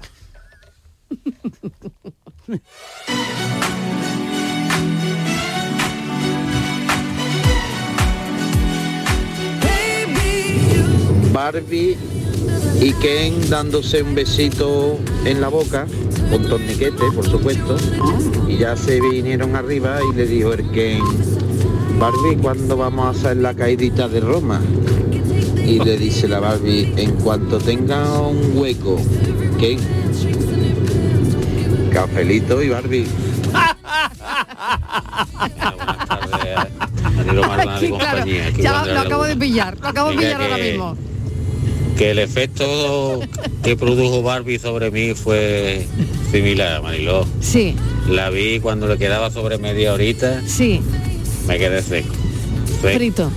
[11.38, 11.96] Barbie
[12.80, 15.86] y Ken dándose un besito en la boca,
[16.32, 17.76] con torniquete, por supuesto,
[18.48, 21.00] y ya se vinieron arriba y le dijo el Ken,
[22.00, 24.60] Barbie, ¿cuándo vamos a hacer la caidita de Roma?
[25.64, 29.00] Y le dice la Barbie, en cuanto tenga un hueco,
[29.60, 29.78] Ken,
[31.92, 33.06] cafelito y Barbie.
[38.58, 40.96] Ya lo, lo acabo de pillar, lo acabo de pillar ahora mismo.
[41.98, 43.20] Que el efecto
[43.62, 45.84] que produjo Barbie sobre mí fue
[46.30, 47.26] similar, Mariló.
[47.40, 47.74] Sí,
[48.08, 50.80] La vi cuando le quedaba sobre media horita, sí,
[51.48, 52.14] me quedé seco.
[52.80, 52.94] Seco.
[52.96, 53.30] frito.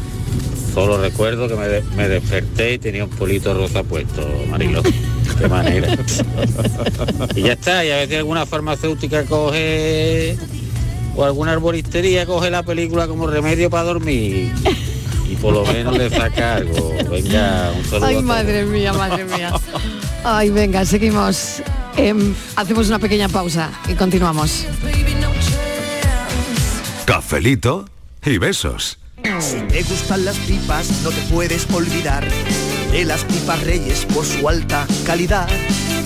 [0.73, 4.81] Solo recuerdo que me, de- me desperté y tenía un polito rosa puesto, Mariló.
[5.39, 5.97] Qué manera.
[7.35, 10.37] y ya está, y a veces alguna farmacéutica coge
[11.15, 14.51] o alguna arboristería coge la película como remedio para dormir.
[15.31, 16.93] Y por lo menos le saca algo.
[17.09, 18.05] Venga, un saludo.
[18.05, 19.53] a Ay, madre mía, madre mía.
[20.25, 21.61] Ay, venga, seguimos.
[21.95, 24.65] Em, hacemos una pequeña pausa y continuamos.
[27.05, 27.85] Cafelito
[28.25, 28.97] y besos.
[29.39, 32.27] Si te gustan las pipas, no te puedes olvidar
[32.91, 35.47] de las pipas reyes por su alta calidad.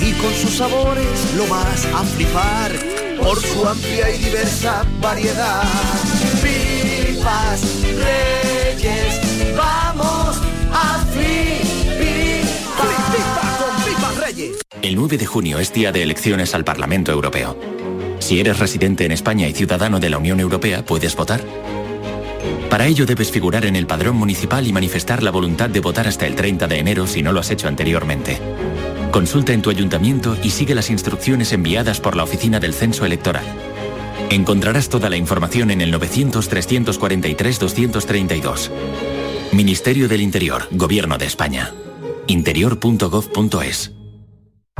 [0.01, 2.71] Y con sus sabores lo vas a flipar
[3.19, 5.63] por su amplia y diversa variedad.
[6.43, 8.54] Pipas reyes,
[14.81, 17.57] El 9 de junio es día de elecciones al Parlamento Europeo.
[18.19, 21.41] Si eres residente en España y ciudadano de la Unión Europea, puedes votar.
[22.69, 26.27] Para ello debes figurar en el padrón municipal y manifestar la voluntad de votar hasta
[26.27, 28.39] el 30 de enero si no lo has hecho anteriormente.
[29.11, 33.45] Consulta en tu ayuntamiento y sigue las instrucciones enviadas por la Oficina del Censo Electoral.
[34.29, 38.69] Encontrarás toda la información en el 900-343-232.
[39.51, 41.73] Ministerio del Interior, Gobierno de España.
[42.27, 43.94] interior.gov.es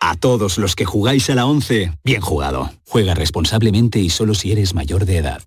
[0.00, 2.70] A todos los que jugáis a la 11, bien jugado.
[2.86, 5.42] Juega responsablemente y solo si eres mayor de edad.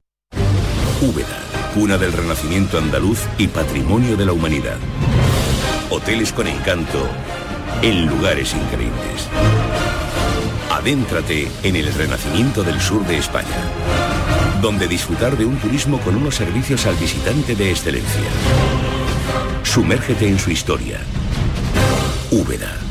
[1.02, 1.40] Úbeda,
[1.74, 4.78] cuna del renacimiento andaluz y patrimonio de la humanidad.
[5.90, 7.08] Hoteles con encanto
[7.82, 9.28] en lugares increíbles.
[10.70, 13.48] Adéntrate en el renacimiento del sur de España,
[14.62, 18.30] donde disfrutar de un turismo con unos servicios al visitante de excelencia.
[19.64, 21.00] Sumérgete en su historia.
[22.32, 22.91] Úbeda.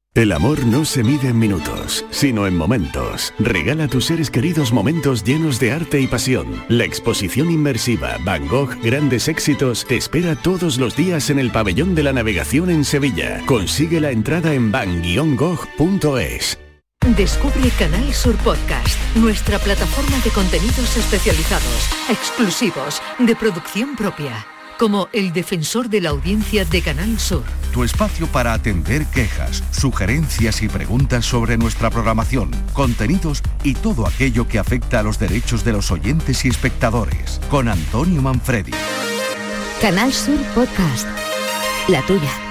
[0.13, 3.33] El amor no se mide en minutos, sino en momentos.
[3.39, 6.65] Regala a tus seres queridos momentos llenos de arte y pasión.
[6.67, 11.95] La exposición inmersiva Van Gogh Grandes Éxitos te espera todos los días en el Pabellón
[11.95, 13.41] de la Navegación en Sevilla.
[13.45, 16.59] Consigue la entrada en van-gogh.es.
[17.15, 24.45] Descubre Canal Sur Podcast, nuestra plataforma de contenidos especializados, exclusivos, de producción propia,
[24.81, 30.63] como El Defensor de la Audiencia de Canal Sur tu espacio para atender quejas, sugerencias
[30.63, 35.73] y preguntas sobre nuestra programación, contenidos y todo aquello que afecta a los derechos de
[35.73, 37.39] los oyentes y espectadores.
[37.49, 38.73] Con Antonio Manfredi.
[39.79, 41.07] Canal Sur Podcast.
[41.87, 42.50] La tuya.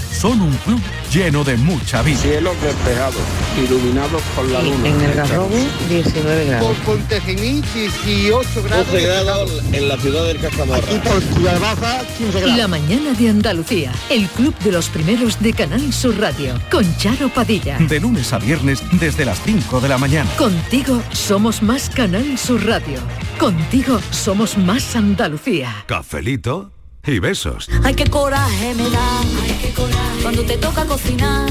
[0.11, 0.79] Son un club
[1.11, 2.19] lleno de mucha vida.
[2.19, 3.21] Cielos despejados,
[3.63, 4.89] iluminados por la luna.
[5.89, 6.77] 19 grados.
[6.77, 9.63] Por Pontejimí, 18 grados.
[9.71, 10.77] en la ciudad del Castamarra.
[10.83, 12.57] Aquí por Ciudad Baja, 15 grados.
[12.57, 17.29] La mañana de Andalucía, el club de los primeros de Canal Sur Radio, con Charo
[17.29, 17.77] Padilla.
[17.79, 20.29] De lunes a viernes desde las 5 de la mañana.
[20.37, 22.99] Contigo somos más Canal Sur Radio.
[23.39, 25.83] Contigo somos más Andalucía.
[25.87, 26.71] Cafelito
[27.07, 27.67] y besos.
[27.83, 29.21] Ay, qué coraje me da.
[30.21, 31.49] Cuando te toca cocinar.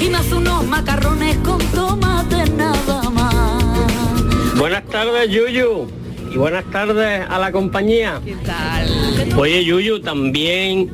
[0.00, 4.56] Y me hace unos macarrones con tomate nada más.
[4.56, 5.86] Buenas tardes, Yuyu.
[6.32, 8.20] Y buenas tardes a la compañía.
[8.24, 9.38] ¿Qué tal?
[9.38, 10.90] Oye, Yuyu, también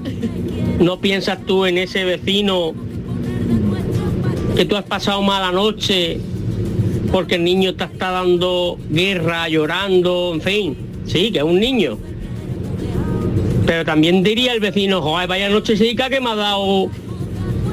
[0.79, 2.75] no piensas tú en ese vecino
[4.57, 6.21] que tú has pasado mala noche
[7.11, 10.77] porque el niño te está dando guerra, llorando, en fin.
[11.07, 11.99] Sí, que es un niño.
[13.67, 16.91] Pero también diría el vecino, joder, vaya nochecica que me ha dado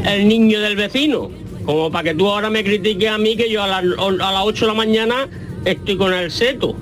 [0.05, 1.31] el niño del vecino.
[1.65, 4.43] Como para que tú ahora me critiques a mí que yo a, las- a las
[4.43, 5.27] 8 de la mañana
[5.65, 6.75] estoy con el seto.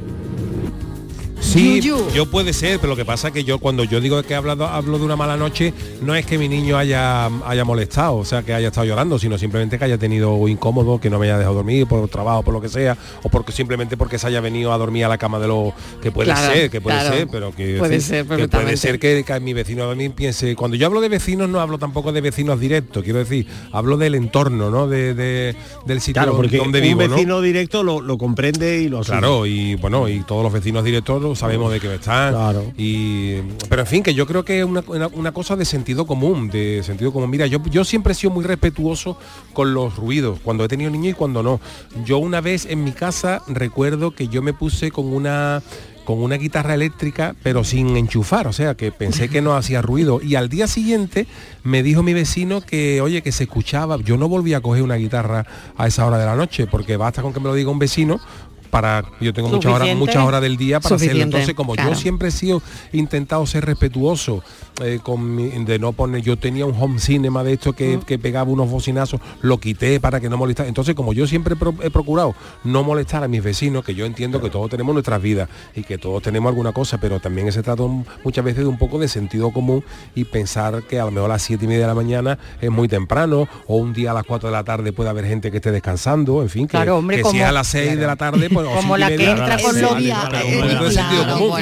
[1.48, 4.34] Sí, yo puede ser, pero lo que pasa es que yo cuando yo digo que
[4.34, 8.18] he hablado, hablo de una mala noche, no es que mi niño haya, haya molestado,
[8.18, 11.26] o sea, que haya estado llorando, sino simplemente que haya tenido incómodo, que no me
[11.28, 14.42] haya dejado dormir por trabajo, por lo que sea, o porque simplemente porque se haya
[14.42, 17.16] venido a dormir a la cama de lo que puede Claro, ser, que puede claro.
[17.16, 20.54] ser, pero que, Puede ser que puede ser que, que mi vecino también piense.
[20.56, 24.16] Cuando yo hablo de vecinos no hablo tampoco de vecinos directos, quiero decir, hablo del
[24.16, 24.88] entorno, ¿no?
[24.88, 25.56] De, de-
[25.86, 27.16] del sitio Claro, porque donde un vivo, ¿no?
[27.16, 29.20] vecino directo lo, lo comprende y lo asume.
[29.20, 32.34] Claro, y bueno, y todos los vecinos directos sabemos de qué están.
[32.78, 33.36] Y,
[33.70, 36.50] pero en fin, que yo creo que es una, una- una cosa de sentido común,
[36.50, 37.30] de sentido común.
[37.30, 39.18] Mira, yo, yo siempre he sido muy respetuoso
[39.54, 41.60] con los ruidos, cuando he tenido niños y cuando no.
[42.06, 45.62] Yo una vez en mi casa recuerdo que yo me puse con una
[46.04, 50.22] con una guitarra eléctrica, pero sin enchufar, o sea, que pensé que no hacía ruido.
[50.24, 51.28] Y al día siguiente
[51.66, 53.98] me dijo mi vecino que, oye, que se escuchaba.
[53.98, 55.46] Yo no volví a coger una guitarra
[55.76, 58.22] a esa hora de la noche, porque basta con que me lo diga un vecino
[58.70, 61.92] para yo tengo muchas horas muchas horas del día para hacerlo entonces como claro.
[61.92, 64.44] yo siempre he sido intentado ser respetuoso
[64.82, 68.20] eh, con mi- de no poner yo tenía un home cinema de esto que, que
[68.20, 70.70] pegaba unos bocinazos lo quité para que no molestara.
[70.70, 74.06] Entonces como yo siempre he, pro- he procurado no molestar a mis vecinos que yo
[74.06, 77.64] entiendo que todos tenemos nuestras vidas y que todos tenemos alguna cosa pero también se
[77.64, 77.84] trata
[78.24, 79.84] muchas veces de un poco de sentido común
[80.16, 82.70] y pensar que a lo mejor a las siete y media de la mañana es
[82.72, 85.58] muy temprano o un día a las 4 de la tarde puede haber gente que
[85.58, 88.16] esté descansando en fin que, Claro, hombre, que como- es a las 6 de la
[88.16, 90.62] tarde pues o Como la que media, entra con los días, eh,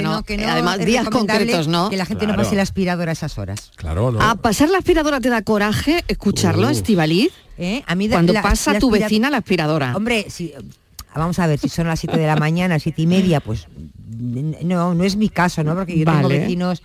[0.04, 1.90] no además días concretos, ¿no?
[1.90, 2.62] Que la gente no pase la
[3.06, 3.72] aspiradora a esas horas.
[3.76, 4.22] Claro, ¿no?
[4.22, 6.72] A pasar la aspiradora te da coraje escucharlo, Uh.
[6.72, 7.32] Estivaliz.
[7.58, 7.84] ¿Eh?
[7.88, 9.96] A mí Cuando la- pasa la tu vecina la aspiradora.
[9.96, 10.54] Hombre, si,
[11.16, 13.68] vamos a ver, si son las 7 de la mañana, siete y media, pues
[14.18, 15.74] no, no es mi caso, ¿no?
[15.76, 16.40] Porque yo tengo Vale.
[16.40, 16.82] vecinos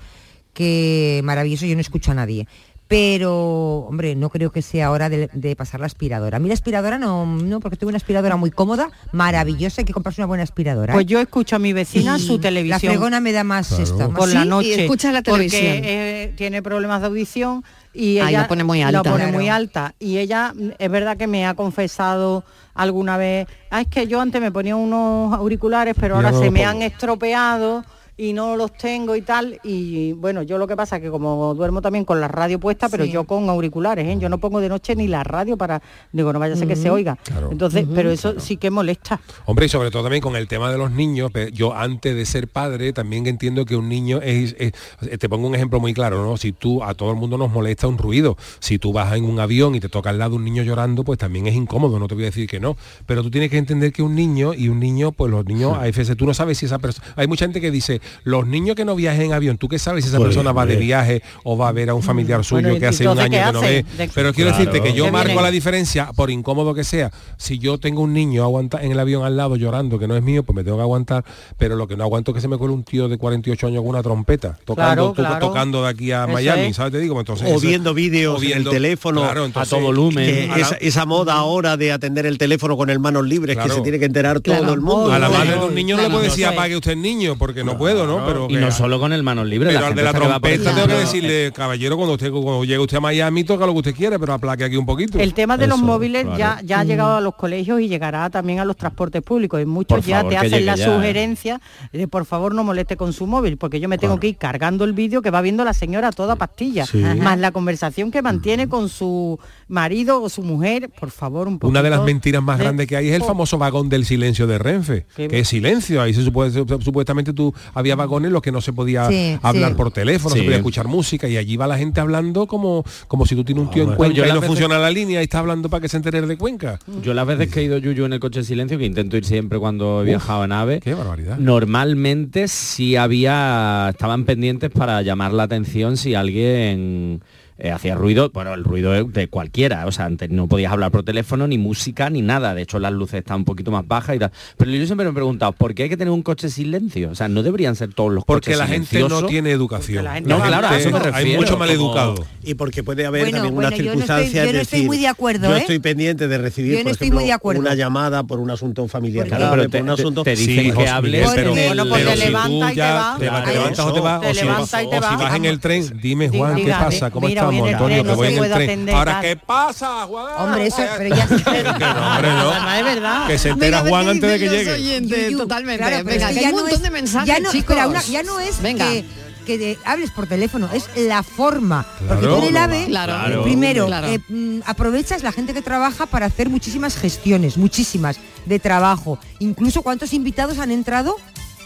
[0.55, 2.47] que maravilloso, yo no escucho a nadie.
[2.91, 6.39] Pero, hombre, no creo que sea hora de, de pasar la aspiradora.
[6.39, 9.93] A mí la aspiradora no, no, porque tengo una aspiradora muy cómoda, maravillosa, hay que
[9.93, 10.93] comprarse una buena aspiradora.
[10.95, 11.09] Pues ¿eh?
[11.09, 12.81] yo escucho a mi vecina su televisión.
[12.83, 14.69] La fregona me da más esto, más- por la noche.
[14.69, 15.63] Y escucha la televisión.
[15.77, 19.03] Porque eh, tiene problemas de audición y Ah, ella la pone muy la alta.
[19.05, 19.33] pone Claro.
[19.33, 19.95] muy alta.
[20.01, 22.43] Y ella es verdad que me ha confesado
[22.75, 26.51] alguna vez, ah, es que yo antes me ponía unos auriculares, pero ahora no se
[26.51, 26.71] me pongo".
[26.71, 27.85] han estropeado
[28.21, 29.59] y no los tengo y tal.
[29.65, 32.89] Y bueno, yo lo que pasa es que como duermo también con la radio puesta,
[32.89, 33.11] pero Sí.
[33.13, 34.17] yo con auriculares, ¿eh?
[34.21, 35.81] yo no pongo de noche ni la radio para,
[36.13, 37.17] digo, no vaya a ser que se oiga.
[37.25, 37.49] Claro.
[37.51, 39.21] Entonces, pero eso sí que molesta.
[39.47, 42.49] Hombre, y sobre todo también con el tema de los niños, yo antes de ser
[42.49, 46.37] padre también entiendo que un niño es, es- te pongo un ejemplo muy claro, ¿no?
[46.37, 49.41] Si tú a todo el mundo nos molesta un ruido, si tú vas en un
[49.41, 52.15] avión y te toca al lado un niño llorando, pues también es incómodo, no te
[52.15, 54.79] voy a decir que no, pero tú tienes que entender que un niño y un
[54.79, 57.61] niño, pues los niños a veces tú no sabes si esa persona, hay mucha gente
[57.61, 60.29] que dice, los niños que no viajen en avión, tú qué sabes si esa Pues,
[60.29, 60.87] persona va de hombre.
[60.87, 63.31] viaje o va a ver a un familiar suyo Bueno, ¿y que hace un año
[63.47, 64.65] que no ve, De- pero quiero Claro.
[64.65, 68.13] decirte que yo ¿Qué marco la diferencia, por incómodo que sea, si yo tengo un
[68.13, 70.77] niño aguanta en el avión al lado llorando, que no es mío, pues me tengo
[70.77, 71.25] que aguantar,
[71.59, 73.81] pero lo que no aguanto es que se me cuele un tío de 48 años
[73.83, 75.47] con una trompeta, tocando, Claro, to- claro.
[75.47, 76.77] tocando de aquí a Eso Miami, es.
[76.77, 76.93] ¿sabes?
[76.93, 80.47] Te digo, entonces, o eso- viendo vídeos o en el teléfono claro, entonces, a que
[80.49, 83.69] la- esa, esa moda ahora de atender el teléfono con el manos libres Claro.
[83.71, 84.63] que se tiene que enterar Claro.
[84.63, 86.93] todo el mundo A la madre de un niño no le puede decir apague usted
[86.93, 88.00] el niño, porque no puedo.
[88.05, 88.27] Puedo, ¿no?
[88.27, 89.75] Pero y no solo con el manos libres.
[89.75, 93.01] Pero al de la trompeta tengo que decirle, caballero, cuando usted cuando llegue usted a
[93.01, 95.19] Miami, toca lo que usted quiere, pero aplaque aquí un poquito.
[95.19, 96.39] El tema de los móviles claro.
[96.39, 99.61] ya, ya ha llegado a los colegios y llegará también a los transportes públicos.
[99.61, 100.85] Y muchos Por ya favor, te hacen la ya.
[100.87, 101.61] sugerencia
[101.93, 104.85] de por favor no moleste con su móvil, porque yo me tengo que ir cargando
[104.85, 106.99] el vídeo que va viendo la señora toda pastilla, Sí.
[106.99, 109.39] más la conversación que mantiene con su
[109.69, 111.71] marido o su mujer, por favor, un poco.
[111.71, 114.59] Una de las mentiras más grandes que hay es el famoso vagón del silencio de
[114.59, 116.01] Renfe, Qué que es silencio.
[116.03, 116.51] Ahí se supone-
[116.83, 117.55] supuestamente tú
[117.93, 119.77] había vagones en los que no se podía Sí, hablar sí.
[119.77, 120.39] por teléfono, Sí.
[120.41, 123.65] se podía escuchar música y allí va la gente hablando como, como si tú tienes
[123.65, 123.95] un tío en.
[123.95, 126.21] Cuenca Yo y no veces- funciona la línea y está hablando para que se entere
[126.23, 126.79] de Cuenca.
[127.03, 129.25] Yo las veces que he ido Yuyu en el coche de silencio, que intento ir
[129.25, 131.39] siempre cuando he Uf, viajado en AVE, qué barbaridad.
[131.39, 137.23] normalmente sí había, estaban pendientes para llamar la atención si alguien
[137.61, 141.03] eh, hacía ruido, bueno, el ruido de cualquiera, o sea, antes no podías hablar por
[141.05, 144.19] teléfono, ni música, ni nada, de hecho las luces están un poquito más bajas y
[144.19, 144.31] tal.
[144.57, 147.11] Pero yo siempre me he preguntado, ¿por qué hay que tener un coche silencio?
[147.11, 150.05] O sea, no deberían ser todos los Porque coches la gente no tiene educación.
[150.25, 152.25] No, claro, a eso me Hay mucho maleducado.
[152.43, 154.63] Y porque puede haber Bueno, también bueno, una yo no estoy- circunstancia, yo no es
[154.63, 155.59] estoy decir, muy de acuerdo, yo ¿eh?
[155.61, 157.61] estoy pendiente de recibir, Yo no por estoy ejemplo, muy de acuerdo.
[157.61, 160.23] una llamada por un asunto familiar Claro, grave, pero te- por un te- asunto...
[160.25, 163.19] te dicen que hables pero, pues pero te si levanta tú y te ya vas.
[163.19, 165.35] te, te levantas o te vas, Te o si, te vas.
[165.37, 167.11] en el tren, dime Juan, ¿qué pasa?
[167.11, 167.97] ¿Cómo mira, el Antonio?
[168.03, 168.63] tren, Que voy en el tren.
[168.71, 169.21] atender, Ahora.
[169.21, 170.27] ¿qué pasa, Juan?
[170.39, 172.75] Hombre, eso, pero ya Que no, hombre, no.
[172.75, 173.27] es verdad.
[173.27, 175.37] Que se entera Juan ¿qué antes de que llegue.
[175.37, 175.85] Totalmente.
[175.87, 177.77] claro, Venga, que que hay ya un no montón es- de mensajes, ya no, chicos.
[178.11, 178.87] ya no es Venga.
[178.89, 179.05] que,
[179.47, 181.87] que de- hables por teléfono, es la forma.
[181.99, 182.37] Porque Claro.
[182.37, 183.41] tú en el AVE, Claro.
[183.41, 184.07] eh, primero, Claro.
[184.09, 189.19] eh, mm, aprovechas la gente que trabaja para hacer muchísimas gestiones, muchísimas, de trabajo.
[189.39, 191.17] Incluso cuántos invitados han entrado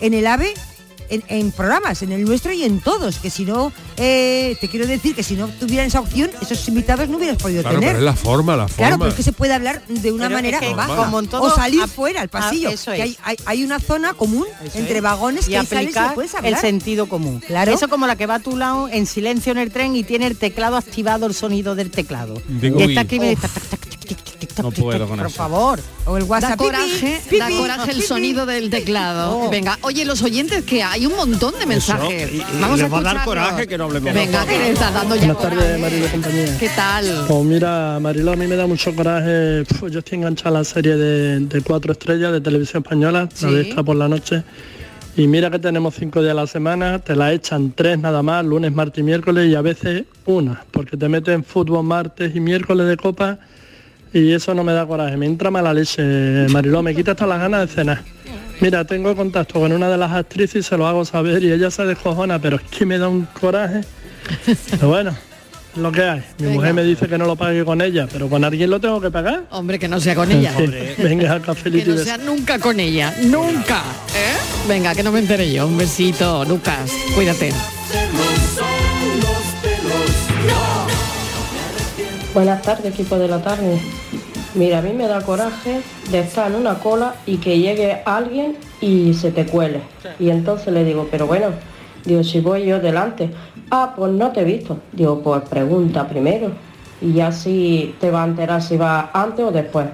[0.00, 0.54] en el AVE
[1.14, 4.86] en, en programas, en el nuestro y en todos, que si no, eh, te quiero
[4.86, 7.90] decir que si no tuvieran esa opción, esos invitados no hubieras podido Claro, tener.
[7.94, 8.76] pero es la forma, la forma.
[8.76, 10.96] Claro, pero es que se puede hablar de una Pero es manera que baja.
[10.96, 12.68] como en todo, o salir ap- fuera al pasillo.
[12.70, 15.02] ah, eso que hay, hay, hay una zona común Eso entre es.
[15.02, 17.40] vagones y que sales y aplicar puedes el sentido común.
[17.46, 17.72] Claro.
[17.72, 20.26] Eso como la que va a tu lado en silencio en el tren y tiene
[20.26, 22.40] el teclado activado, el sonido del teclado.
[22.48, 22.84] Digo, uy.
[22.88, 23.18] está aquí
[24.62, 25.36] No puedo con por eso.
[25.36, 25.80] favor.
[26.06, 26.52] O el Da WhatsApp.
[26.58, 28.06] pipi, coraje, pipi, da coraje el pipi.
[28.06, 29.38] sonido del teclado.
[29.38, 29.50] Oh.
[29.50, 32.32] Venga, oye, los oyentes que hay un montón de mensajes.
[32.32, 33.24] y- y Vamos a les va a dar escucharlos.
[33.24, 35.80] coraje que no hablemos Venga, que le está dando ya Buenas tardes.
[35.80, 36.58] Marilo y compañía.
[36.58, 37.24] ¿Qué tal?
[37.28, 39.64] Pues mira, Marilo, a mí me da mucho coraje.
[39.64, 43.46] Pf, yo estoy enganchada a la serie de, de cuatro estrellas de televisión española, Sí.
[43.46, 44.42] la de esta por la noche.
[45.16, 48.44] Y mira que tenemos cinco días a la semana, te la echan tres nada más,
[48.44, 52.88] lunes, martes y miércoles, y a veces una, porque te meten fútbol martes y miércoles
[52.88, 53.38] de copa,
[54.14, 56.02] y eso no me da coraje, me entra mala leche,
[56.48, 58.02] Mariló, me quita hasta las ganas de cenar.
[58.60, 61.70] Mira, tengo contacto con una de las actrices y se lo hago saber y ella
[61.70, 63.80] se descojona, pero es que me da un coraje.
[64.70, 65.14] Pero bueno,
[65.76, 66.20] lo que hay.
[66.38, 66.54] Mi Venga.
[66.54, 69.10] mujer me dice que no lo pague con ella, pero con alguien lo tengo que
[69.10, 69.44] pagar.
[69.50, 70.52] Hombre, que no sea con ella.
[70.52, 73.12] Fin, Venga, Que cafelito y no sea nunca con ella.
[73.24, 73.82] Nunca.
[74.14, 74.36] ¿Eh?
[74.68, 75.66] Venga, que no me enteré yo.
[75.66, 76.90] Un besito, Lucas.
[77.14, 77.52] Cuídate.
[82.34, 83.80] Buenas tardes, equipo de la tarde.
[84.56, 88.56] Mira, a mí me da coraje de estar en una cola y que llegue alguien
[88.80, 89.82] y se te cuele.
[90.18, 91.50] Y entonces le digo, pero bueno,
[92.04, 93.30] digo, si voy yo delante.
[93.70, 94.80] Ah, pues no te he visto.
[94.90, 96.50] Digo, pues pregunta primero.
[97.00, 99.86] Y así te va a enterar si va antes o después.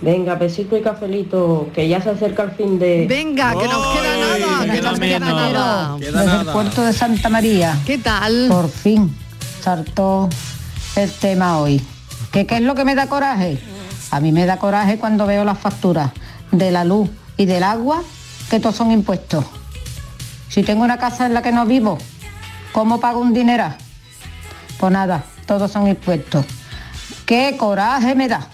[0.00, 3.06] Venga, besito y cafelito, que ya se acerca el fin de...
[3.08, 5.96] Venga, que nos queda nada, que nos queda nada.
[6.00, 7.78] Desde el puerto de Santa María.
[7.86, 8.48] ¿Qué tal?
[8.48, 9.16] Por fin
[9.66, 10.28] saltó
[10.96, 11.80] el tema hoy.
[12.32, 13.58] ¿Qué, ¿Qué es lo que me da coraje?
[14.10, 16.10] A mí me da coraje cuando veo las facturas
[16.50, 18.02] de la luz y del agua,
[18.50, 19.44] que todos son impuestos.
[20.48, 21.98] Si tengo una casa en la que no vivo,
[22.72, 23.76] ¿cómo pago un dineral?
[24.78, 26.46] Pues nada, todos son impuestos.
[27.24, 28.48] ¿Qué coraje me da?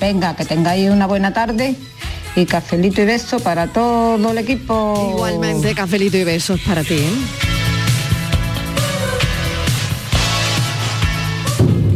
[0.00, 1.76] Venga, que tengáis una buena tarde
[2.34, 5.12] y cafelito y beso para todo el equipo.
[5.14, 6.94] Igualmente, cafelito y besos para ti.
[6.94, 7.45] ¿eh?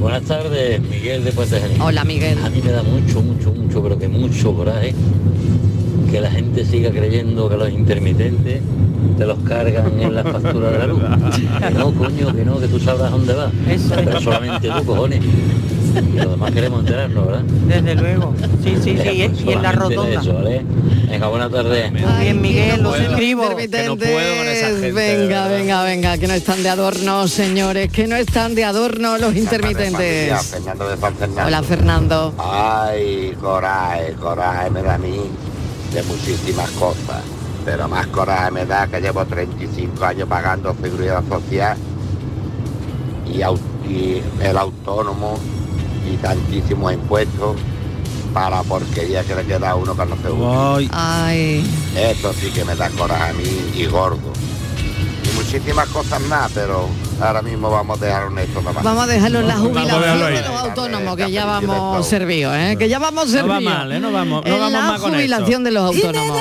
[0.00, 1.78] Buenas tardes, Miguel de Puente Genil.
[1.82, 2.38] Hola, Miguel.
[2.42, 4.94] A mí me da mucho, mucho, mucho, pero que mucho coraje
[6.10, 8.62] que la gente siga creyendo que los intermitentes
[9.18, 11.02] te los cargan en la factura de la luz.
[11.60, 13.52] Que no, coño, que no, que tú sabrás dónde va.
[13.94, 15.20] Pero solamente tú, cojones.
[15.96, 17.42] Y los demás queremos enterarnos, ¿verdad?
[17.42, 18.34] Desde luego.
[18.62, 19.08] Sí, sí, sí.
[19.08, 20.20] y- Y en la rotonda.
[20.20, 20.62] Eso, ¿vale?
[21.08, 21.92] Venga, buenas tardes.
[21.92, 23.44] Muy bien, Miguel, los escribo.
[23.60, 24.94] Intermitentes.
[24.94, 29.34] venga, venga, venga, que no están de adorno, señores, que no están de adorno los
[29.34, 30.46] intermitentes.
[30.46, 31.46] Fernando de San Fernando.
[31.46, 32.34] Hola, Fernando.
[32.38, 35.16] Ay, coraje, coraje me da a mí
[35.92, 37.22] de muchísimas cosas.
[37.64, 41.76] Pero más coraje me da que llevo 35 años pagando seguridad social
[43.26, 43.40] y,
[43.92, 45.38] y el autónomo
[46.06, 47.56] y tantísimos impuestos
[48.32, 50.90] para porquería que le queda a uno que no se usa.
[50.92, 51.64] Ay.
[51.96, 54.18] Esto sí que me da coraje a mí y gordo.
[55.24, 56.88] Y muchísimas cosas más, pero
[57.20, 58.84] ahora mismo vamos a dejar un esto nada más.
[58.84, 62.76] Vamos a dejarlo en la jubilación de los autónomos, que ya vamos servidos, ¿eh?
[62.78, 63.62] Que ya vamos No va servidos.
[63.74, 64.00] mal, ¿eh?
[64.00, 65.62] No vamos- no en vamos la mal con jubilación esto.
[65.64, 66.38] de los autónomos.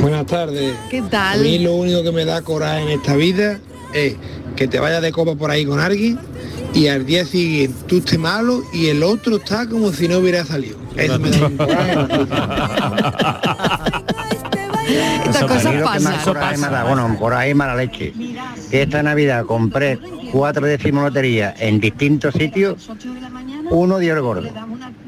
[0.00, 0.74] Buenas tardes.
[0.90, 1.40] ¿Qué tal?
[1.40, 3.58] A mí lo único que me da coraje en esta vida
[3.92, 4.16] es
[4.58, 6.18] que te vayas de copa por ahí con alguien
[6.74, 10.44] y al día siguiente tú estés malo y el otro está como si no hubiera
[10.44, 10.76] salido.
[10.96, 11.92] Eso me da un coraje.
[15.26, 16.12] Estas cosas A mí lo que pasan.
[16.12, 18.12] más coraje me da, bueno, por ahí mala leche.
[18.72, 20.00] Esta Navidad compré
[20.32, 22.90] cuatro décimos lotería en distintos sitios.
[23.70, 24.48] Uno dio el gordo,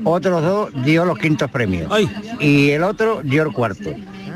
[0.05, 1.91] otros dos dio los quintos premios
[2.39, 3.91] y el otro dio el cuarto.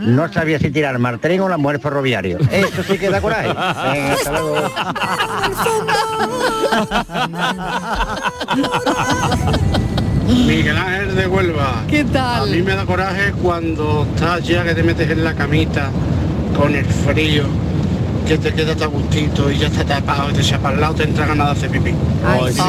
[0.04, 2.38] No sabía si tirar martrín o la mujer ferroviario.
[2.50, 3.48] Eso sí que da coraje.
[3.48, 4.70] Venga, hasta luego.
[10.46, 11.82] Miguel Ángel de Huelva.
[11.88, 12.44] ¿Qué tal?
[12.44, 15.90] A mí me da coraje cuando estás ya que te metes en la camita
[16.56, 17.44] con el frío,
[18.26, 20.94] que te quedas a gustito y ya está tapado y te echa para el lado,
[20.94, 21.94] te entra ganas de hacer pipí.
[22.24, 22.60] Ay, sí.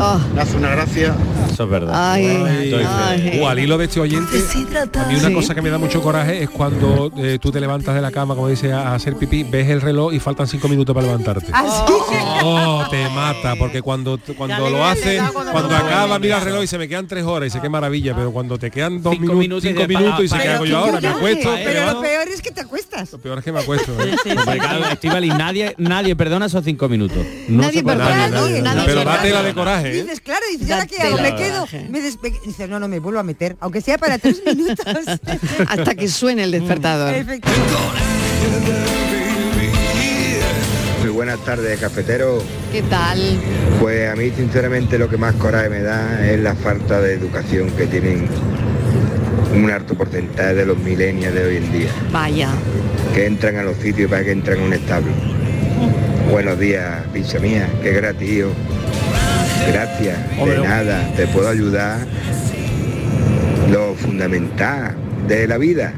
[0.00, 0.18] Ah.
[0.34, 1.14] Me hace una gracia.
[1.50, 2.12] Eso es verdad.
[2.12, 3.40] Ay, ay.
[3.40, 4.36] Uh, al hilo de este oyente,
[4.94, 5.34] a mí una Sí.
[5.34, 8.34] cosa que me da mucho coraje es cuando eh, tú te levantas de la cama,
[8.36, 11.50] como dice, a hacer pipí, ves el reloj y faltan cinco minutos para levantarte.
[12.44, 16.78] Oh, te mata, porque cuando, cuando lo hace, cuando acaba, mira el reloj y se
[16.78, 19.64] me quedan tres horas y sé qué maravilla, pero cuando te quedan dos Cinco minutos,
[19.64, 21.50] minutos y cinco minutos y hago qué yo ahora, me acuesto.
[21.64, 23.12] Pero lo peor es que te acuestas.
[23.12, 23.92] lo peor es que me acuesto.
[24.00, 24.14] ¿eh?
[24.58, 27.18] Claro, Estíbaliz, nadie, nadie perdona esos cinco minutos.
[27.48, 28.62] No Nadie se perdona, Nadie.
[28.86, 30.02] Pero da tela de coraje, ¿eh?
[30.02, 31.18] Dices, claro, dices, ¿ahora qué hago?
[31.18, 34.42] Me quedo, me despe- Dice, no, no, me vuelvo a meter, aunque sea para tres
[34.44, 34.84] minutos.
[35.68, 37.14] Hasta que suene el despertador.
[41.00, 42.42] Muy buenas tardes, cafetero.
[42.72, 43.18] ¿Qué tal?
[43.80, 47.70] Pues a mí sinceramente lo que más coraje me da es la falta de educación
[47.70, 48.28] que tienen
[49.54, 52.50] un alto porcentaje de los milenios de hoy en día, Vaya.
[53.14, 55.10] que entran a los sitios para que entran a un establo.
[56.30, 58.44] Buenos días, pizza mía, qué gratis.
[59.66, 61.98] Gracias, de nada, te puedo ayudar.
[63.70, 64.94] Lo fundamental
[65.26, 65.92] de la vida.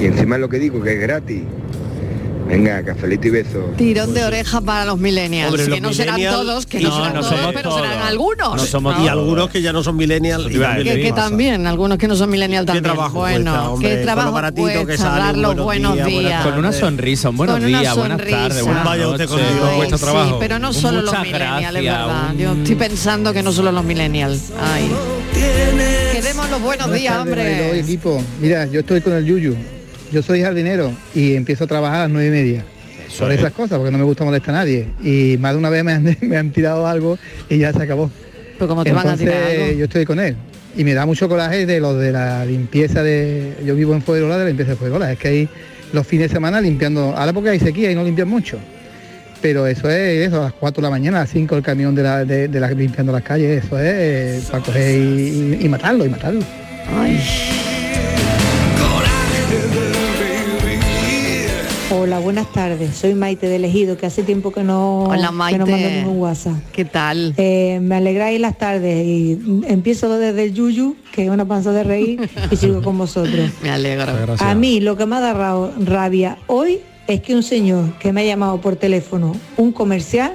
[0.00, 1.42] Y encima es lo que digo, que es gratis.
[2.48, 3.58] Venga, cafelito y beso.
[3.76, 5.48] Tirón de oreja para los millennials.
[5.50, 7.68] Hombre, que los no serán millennials- todos, que no, No, serán no todos, somos pero
[7.70, 7.80] todos.
[7.82, 8.56] serán algunos.
[8.56, 10.46] No somos y algunos que ya no son millennials.
[10.46, 12.84] que, que también, algunos que no son millennials ¿Qué también.
[12.84, 13.88] trabajo bueno, cuesta, hombre?
[13.88, 16.44] qué Con trabajo baratito que cuesta sale, dar los buenos buenos días, días.
[16.46, 19.66] Con una sonrisa, un buenos Con días, buenas tardes, buenas Vaya usted contigo.
[19.68, 20.38] Ay, cuesta sí, trabajo.
[20.38, 22.30] pero no solo los muchas millennials, es gracias, verdad.
[22.30, 24.40] un- Yo estoy pensando que no solo los millennials.
[24.60, 24.88] Ay.
[26.12, 27.80] Que demos los buenos días, hombre.
[27.80, 28.22] equipo.
[28.40, 29.56] Mira, yo estoy con el Yuyu.
[30.12, 32.64] Yo soy jardinero y empiezo a trabajar a las nueve y media.
[33.18, 33.38] Por es.
[33.38, 34.88] esas cosas, porque no me gusta molestar a nadie.
[35.02, 38.10] Y más de una vez me han, me han tirado algo y ya se acabó.
[38.58, 39.78] Pero como te van a Entonces tirar algo.
[39.78, 40.36] yo estoy con él.
[40.76, 43.54] Y me da mucho coraje de lo de la limpieza de...
[43.64, 45.10] Yo vivo en Fuerola, de la limpieza de Fuerola.
[45.12, 45.48] Es que hay
[45.92, 47.14] los fines de semana limpiando...
[47.16, 48.58] Ahora porque hay sequía y no limpian mucho.
[49.40, 51.94] Pero eso es eso, a las 4 de la mañana, a las 5 el camión
[51.94, 53.64] de la, de, de la- limpiando las calles.
[53.64, 56.40] Eso es para coger y, y matarlo, y matarlo.
[62.06, 62.94] Hola, buenas tardes.
[62.94, 65.58] Soy Maite de Elegido, que hace tiempo que no, Hola, que Maite.
[65.58, 66.54] no mando ningún WhatsApp.
[66.70, 67.34] ¿Qué tal?
[67.36, 69.36] Eh, me alegráis las tardes y
[69.66, 73.50] empiezo desde el Yuyu, que es una panza de reír, y sigo con vosotros.
[73.60, 74.36] Me alegro.
[74.38, 76.78] A mí lo que me ha dado rabia hoy
[77.08, 80.34] es que un señor que me ha llamado por teléfono, un comercial,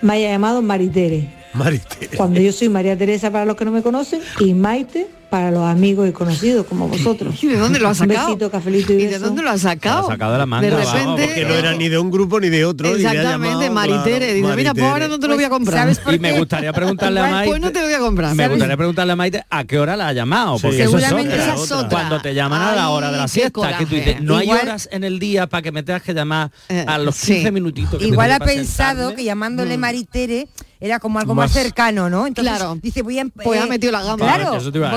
[0.00, 1.28] me haya llamado Maritere.
[1.54, 2.16] Maritere.
[2.16, 5.64] Cuando yo soy María Teresa para los que no me conocen y Maite para los
[5.64, 7.42] amigos y conocidos como vosotros.
[7.42, 8.26] ¿Y de dónde lo has Un sacado?
[8.28, 10.02] besito, cafelito y, ¿Y de dónde lo has sacado?
[10.02, 12.10] Lo ha sacado de la manga, De vamos, repente, Que no era ni de un
[12.10, 12.94] grupo ni de otro.
[12.94, 14.18] Exactamente, llamado, Maritere.
[14.18, 15.78] claro, Dice, mira, pues ahora no te lo voy a comprar.
[15.78, 17.48] ¿Sabes por Y me gustaría preguntarle a Igual, Maite.
[17.50, 18.34] Pues no te lo voy a comprar.
[18.34, 20.62] Me gustaría preguntarle a Maite a qué hora la ha llamado, Sí.
[20.66, 21.54] porque eso es Seguramente otra.
[21.54, 21.88] esa es otra.
[21.88, 24.24] Cuando te llaman a la hora de la siesta, que tú dices, coraje.
[24.26, 27.16] no hay horas en el día para que me tengas que llamar Eh, a los
[27.16, 27.32] sí.
[27.36, 27.98] 15 minutitos.
[27.98, 30.46] que Igual ha pensado que llamándole Maritere
[30.78, 32.26] era como algo más, Más- cercano, ¿no?
[32.26, 32.76] Entonces Claro.
[32.82, 33.20] dice, voy a...
[33.22, 34.26] em- Pues ha metido la gamba.
[34.26, 34.90] Claro, Eso te iba a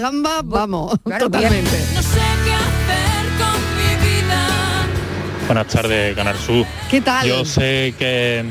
[0.00, 1.78] gamba, vamos, Claro, voy a- totalmente.
[1.94, 4.46] No sé qué hacer con mi vida.
[5.46, 6.66] Buenas tardes, Canal Sur.
[6.90, 7.26] ¿Qué tal?
[7.26, 8.44] Yo sé que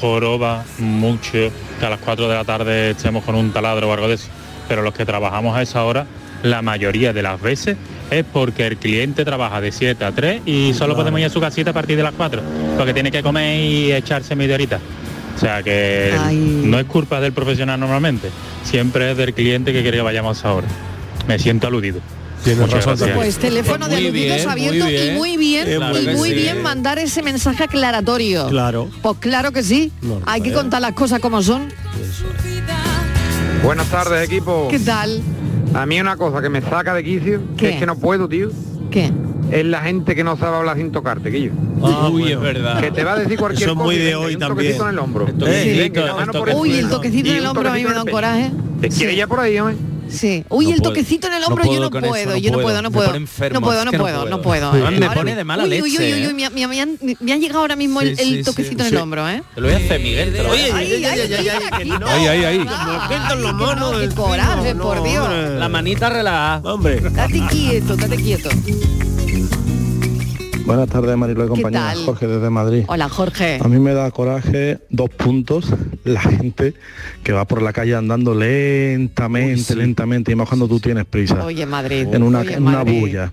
[0.00, 4.08] joroba mucho que a las 4 de la tarde estemos con un taladro o algo
[4.08, 4.28] de eso,
[4.68, 6.06] pero los que trabajamos a esa hora,
[6.42, 7.76] la mayoría de las veces
[8.10, 11.40] es porque el cliente trabaja de 7 a 3 y solo podemos ir a su
[11.40, 12.40] casita a partir de las 4,
[12.76, 14.78] porque tiene que comer y echarse media horita.
[15.36, 16.62] O sea que Ay.
[16.64, 18.30] no es culpa del profesional normalmente,
[18.64, 20.68] siempre es del cliente que quiere que vayamos a esa hora.
[21.26, 22.00] Me siento aludido.
[22.44, 23.16] Tienes Muchas razón gracias.
[23.16, 26.28] Pues teléfono de Muy aludidos bien, abierto muy y muy bien, Eh, y claro muy
[26.30, 26.34] sí.
[26.34, 28.48] bien mandar ese mensaje aclaratorio.
[28.48, 28.88] Claro.
[29.02, 29.92] Pues claro que sí.
[30.00, 30.22] Normal.
[30.26, 31.68] Hay que contar las cosas como son.
[33.62, 34.68] Buenas tardes, equipo.
[34.70, 35.20] ¿Qué tal?
[35.74, 38.50] A mí una cosa que me saca de quicio, que es que no puedo, tío.
[38.90, 39.12] ¿Qué?
[39.50, 41.50] Es la gente que no sabe hablar sin tocarte, que yo.
[41.80, 42.80] Uy, es verdad.
[42.80, 43.84] Que te va a decir cualquier es cosa.
[43.84, 44.76] muy y de hoy un también.
[44.76, 45.26] toquecito en el hombro.
[45.26, 47.92] El Eh, toquecito, la el por Uy, el toquecito en el hombro a mí me
[47.94, 48.50] da un coraje.
[48.80, 49.76] ¿Te quiere ya por ahí, hombre?
[50.08, 50.44] Sí.
[50.48, 50.90] Uy, No el puedo.
[50.90, 52.66] toquecito en el No hombro yo puedo no con eso, puedo, no yo no puedo.
[52.66, 53.12] puedo, no puedo.
[53.20, 54.70] no puedo, no no puedo, no puedo.
[54.72, 54.90] puedo.
[54.90, 56.26] Me pone de mala uy, Uy, uy, leche, uy, ¿eh?
[56.26, 58.88] uy, me, han, me ha llegado ahora mismo el, Sí, el sí, sí, toquecito en
[58.88, 58.94] sí.
[58.96, 59.40] el hombro, ¿eh?
[59.54, 60.32] Te lo voy a hacer, Miguel.
[60.32, 60.76] Te lo voy a Oye, hacer.
[60.76, 61.20] ay,
[62.08, 63.34] ay, ay, ay, no.
[63.36, 65.28] Los monos no, qué coraje, por no, Dios.
[65.60, 66.72] La manita relajada.
[66.74, 66.98] Hombre.
[67.00, 68.48] Date quieto, date quieto.
[70.70, 71.94] Buenas tardes, Marilo y ¿Qué compañía.
[72.04, 72.84] Jorge desde Madrid.
[72.86, 73.58] Hola, Jorge.
[73.60, 75.66] A mí me da coraje dos puntos
[76.04, 76.74] la gente
[77.24, 81.66] que va por la calle andando lentamente, lentamente, y más cuando tú tienes prisa, Oye,
[81.66, 82.06] Madrid.
[82.12, 83.00] en una, Oye, en una Madrid.
[83.00, 83.32] bulla.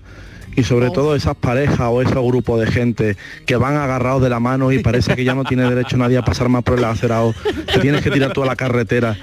[0.56, 3.16] Y sobre todo esas parejas o ese grupo de gente
[3.46, 6.24] que van agarrados de la mano y parece que ya no tiene derecho nadie a
[6.24, 7.32] pasar más por el acerado.
[7.72, 9.16] Que tienes que tirar toda la carretera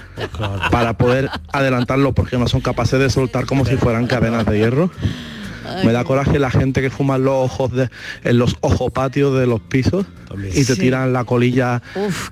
[0.72, 4.90] para poder adelantarlo porque no son capaces de soltar como si fueran cadenas de hierro.
[5.84, 7.90] Me da coraje la gente que fuma en los ojos de,
[8.24, 10.06] en los ojos patios de los pisos
[10.54, 10.80] y te Sí.
[10.82, 11.82] tiran la colilla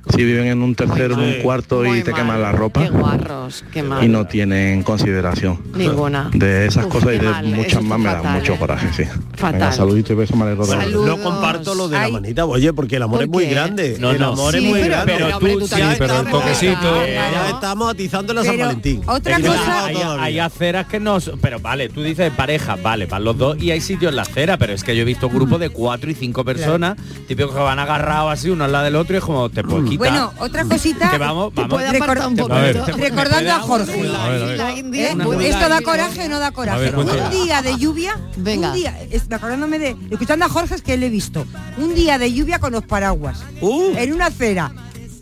[0.10, 2.22] si viven en un tercero, en un cuarto y te mal.
[2.22, 4.04] queman la ropa Qué guarros, qué mal.
[4.04, 5.60] y no tienen consideración.
[5.76, 6.30] Ninguna.
[6.34, 8.54] De esas Uf, cosas y de mal, eso muchas es más me da fatal, mucho
[8.54, 8.58] ¿eh?
[8.60, 9.04] coraje, sí.
[9.36, 9.54] Fatal.
[9.54, 10.36] Venga, saludito y beso.
[10.36, 12.12] No comparto lo de la Ay.
[12.12, 13.98] manita, oye, porque el amor ¿Por es muy grande.
[14.00, 14.30] No, el no.
[14.34, 15.14] amor Sí, es muy pero- grande.
[15.18, 18.66] pero, hombre, tú sí, también pero el toquecito- rebotando, Ya estamos atizando la San Pero
[18.68, 19.02] Valentín.
[19.06, 19.86] otra cosa-
[20.20, 23.71] hay, aceras que no son- pero vale tú dices pareja vale van los dos y
[23.71, 26.13] hay sitios en la acera pero es que yo he visto grupos de cuatro y
[26.15, 26.97] cinco personas
[27.28, 29.89] típicos que van agarrados así uno al lado del otro y es como te puedes
[29.89, 31.09] quitar Bueno, otra cosita.
[31.09, 31.82] que vamos vamos
[32.28, 32.53] un Te- poco.
[32.53, 32.84] A ver.
[32.84, 33.93] te- te- Recordando a Jorge.
[33.93, 34.57] A ver, a ver.
[34.57, 35.15] La India, ¿Eh?
[35.24, 36.91] puede- ¿Esto da coraje o no da coraje?
[36.95, 38.69] Un día de lluvia, Venga.
[38.69, 41.45] un día, es- acordándome de, escuchando a Jorge es que le he visto,
[41.78, 43.93] un día de lluvia con los paraguas, Uh.
[43.97, 44.71] en una acera.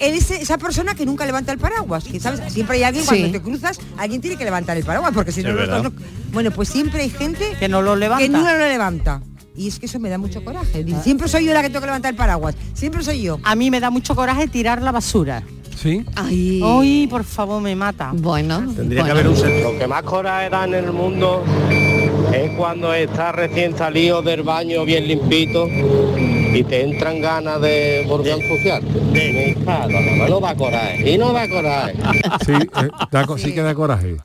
[0.01, 3.09] Esa persona que nunca levanta el paraguas, que sabes, siempre hay alguien Sí.
[3.09, 5.91] cuando te cruzas, alguien tiene que levantar el paraguas, porque si no, no-
[6.33, 8.23] bueno, pues siempre hay gente Que no lo levanta.
[8.23, 9.21] que no lo levanta.
[9.55, 10.83] Y es que eso me da mucho coraje.
[10.83, 12.55] Dice, Siempre soy yo la que tengo que levantar el paraguas.
[12.73, 13.37] Siempre soy yo.
[13.43, 15.43] A mí me da mucho coraje tirar la basura.
[15.77, 16.03] Sí.
[16.15, 17.07] Ay.
[17.09, 18.11] Por favor, me mata.
[18.13, 18.63] Bueno.
[18.75, 19.73] Tendría que haber un centro.
[19.73, 21.43] Lo que más coraje da en el mundo
[22.33, 25.67] es cuando estás recién salido del baño bien limpito
[26.53, 29.89] y te entran ganas de volver a
[30.29, 31.11] No da coraje.
[31.11, 31.93] Y no da coraje.
[32.45, 34.17] Sí, eh, da co- sí que da coraje.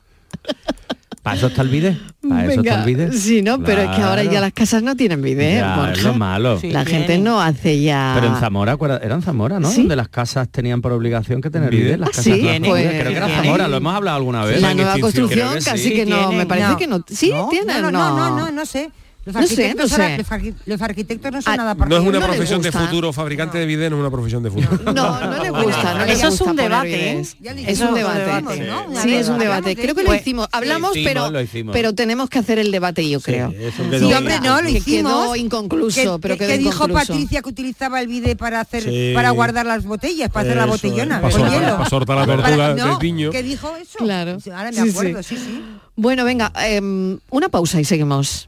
[1.21, 1.93] para eso está el vídeo
[2.27, 4.95] para eso está el vídeo sí, no, pero es que ahora ya las casas no
[4.95, 5.61] tienen video.
[5.61, 8.13] Ya, es lo malo La gente no hace ya.
[8.15, 9.69] Pero en Zamora, acuerda- era en Zamora, ¿no?
[9.69, 9.77] ¿Sí?
[9.81, 11.85] Donde las casas tenían por obligación que tener ¿Vídeo?
[11.85, 11.97] vídeo.
[11.97, 12.87] Las Ah, casas sí, todas pues.
[12.89, 13.27] Creo que era.
[13.29, 14.61] Zamora, lo hemos hablado alguna vez.
[14.61, 15.93] la nueva construcción que casi sí.
[15.95, 16.77] que no, me parece No.
[16.77, 17.03] que no.
[17.07, 18.89] Sí, no, tienen, no, no, no, no, no sé.
[19.27, 22.19] Los No sé, no los arqui- los arquitectos no son Ah, nada No es una
[22.19, 24.93] No profesión de futuro, fabricante de video no es una profesión de futuro.
[24.93, 27.11] No, no le gusta, no le Eso es un debate.
[27.11, 27.21] ¿eh?
[27.67, 28.43] Es un debate.
[29.03, 29.69] Sí, es un debate.
[29.69, 30.47] de Creo que lo hicimos.
[30.53, 31.73] Hablamos, hicimos, pero lo hicimos.
[31.73, 33.49] pero tenemos que hacer el debate, yo creo.
[33.59, 35.11] eso Sí, hombre, no, lo hicimos.
[35.11, 36.87] quedó inconcluso, que, pero que- quedó que dijo.
[36.87, 39.11] Patricia que utilizaba el bide para hacer Sí.
[39.13, 41.21] para guardar las botellas, para hacer la botellona es.
[41.21, 41.77] Para con soltar- hielo.
[41.77, 43.31] para soltar la Para- tortuga no, del niño.
[43.31, 43.97] ¿Qué dijo eso?
[43.99, 44.39] Claro.
[44.39, 45.35] Sí, Ahora me acuerdo, sí.
[45.35, 45.63] sí, sí.
[45.97, 48.47] Bueno, venga, em, una pausa y seguimos.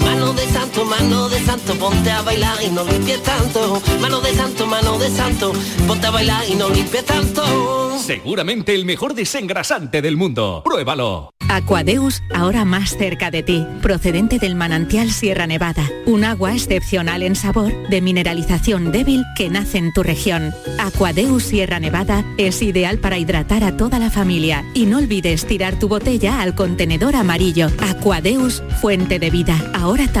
[0.31, 4.33] mano de santo, mano de santo, ponte a bailar y no limpies tanto, mano de
[4.33, 5.51] santo, mano de santo,
[5.85, 7.99] ponte a bailar y no limpies tanto.
[7.99, 10.61] Seguramente el mejor desengrasante del mundo.
[10.63, 11.31] Pruébalo.
[11.49, 17.35] Aquadeus, ahora más cerca de ti, procedente del manantial Sierra Nevada, un agua excepcional en
[17.35, 20.53] sabor, de mineralización débil que nace en tu región.
[20.79, 25.77] Aquadeus Sierra Nevada es ideal para hidratar a toda la familia y no olvides tirar
[25.77, 27.67] tu botella al contenedor amarillo.
[27.81, 30.20] Aquadeus, fuente de vida, ahora también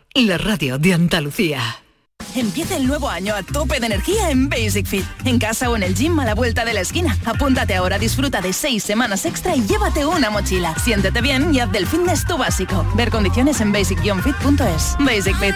[0.15, 1.61] la radio de Andalucía.
[2.35, 5.05] Empieza el nuevo año a tope de energía en Basic Fit.
[5.25, 7.17] En casa o en el gym a la vuelta de la esquina.
[7.25, 10.75] Apúntate ahora, disfruta de seis semanas extra y llévate una mochila.
[10.77, 12.85] Siéntete bien y haz del fitness tu básico.
[12.95, 14.97] Ver condiciones en basic-fit.es.
[14.99, 15.55] Basic Fit.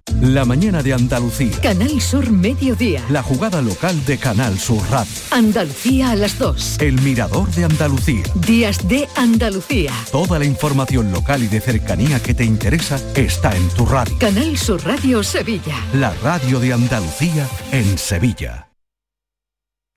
[0.19, 1.59] La mañana de Andalucía.
[1.61, 3.03] Canal Sur Mediodía.
[3.09, 5.11] La jugada local de Canal Sur Radio.
[5.31, 6.77] Andalucía a las 2.
[6.81, 8.23] El mirador de Andalucía.
[8.35, 9.91] Días de Andalucía.
[10.11, 14.17] Toda la información local y de cercanía que te interesa está en tu radio.
[14.19, 15.75] Canal Sur Radio Sevilla.
[15.93, 18.70] La radio de Andalucía en Sevilla.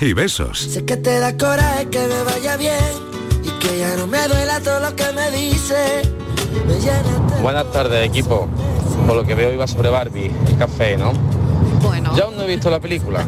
[0.00, 0.58] y besos.
[0.58, 2.74] Sé que te da coraje que me vaya bien
[3.44, 6.02] y que ya no me duela todo lo que me dice.
[6.66, 8.48] Me llena Buenas tardes, equipo.
[9.06, 11.12] Por lo que veo iba sobre Barbie, el café, ¿no?
[11.82, 12.14] Bueno.
[12.16, 13.26] Yo aún no he visto la película.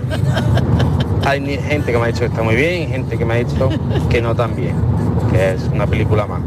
[1.24, 3.36] Hay gente que me ha dicho que está muy bien y gente que me ha
[3.38, 3.70] dicho
[4.10, 4.76] que no tan bien,
[5.32, 6.42] que es una película más.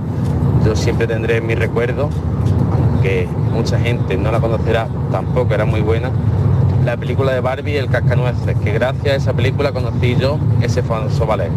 [0.64, 2.10] Yo siempre tendré en mi recuerdo,
[2.72, 6.12] aunque mucha gente no la conocerá, tampoco era muy buena,
[6.88, 10.82] la película de Barbie y el cascanueces, que gracias a esa película conocí yo ese
[10.82, 11.52] famoso ballet.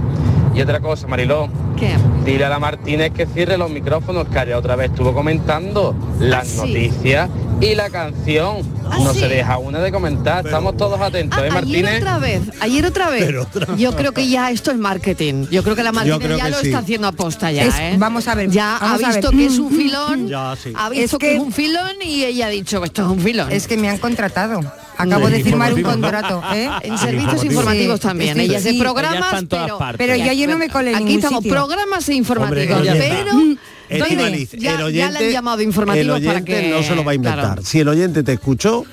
[0.55, 1.95] Y otra cosa, Mariló, ¿Qué?
[2.25, 6.49] dile a la Martínez que cierre los micrófonos, que ayer otra vez estuvo comentando las
[6.49, 6.57] sí.
[6.59, 8.57] noticias y la canción.
[8.93, 9.21] ¿Ah, no sí?
[9.21, 11.99] se deja una de comentar, estamos todos atentos, ¿eh, Ayer Martínez?
[11.99, 13.25] otra vez, ayer otra vez.
[13.25, 15.47] Pero otra Yo creo que ya esto es marketing.
[15.53, 16.67] Yo creo que la Martínez creo ya lo sí.
[16.67, 17.95] está haciendo aposta ya, Es- ¿eh?
[17.97, 20.27] vamos a ver, Ya ha a visto que es un filón.
[20.27, 20.73] Ya, sí.
[20.75, 23.09] Ha visto Es que, que- es un filón y ella ha dicho que esto es
[23.09, 23.53] un filón.
[23.53, 24.61] Es que me han contratado.
[25.03, 26.43] Acabo de firmar un contrato.
[26.55, 26.69] ¿eh?
[26.83, 28.37] En servicios informativos también.
[28.37, 28.79] Sí, Ella es de sí.
[28.79, 31.53] programas, pero, Pero yo ayer no me colé Aquí estamos, sitio.
[31.55, 32.77] programas e informativos.
[32.79, 32.97] Hombre,
[33.89, 36.83] pero Estivaliz, ya, el ya oyente, le han llamado informativos el para oyente que no
[36.83, 37.41] se lo va a inventar.
[37.45, 37.63] claro.
[37.65, 38.85] Si el oyente te escuchó,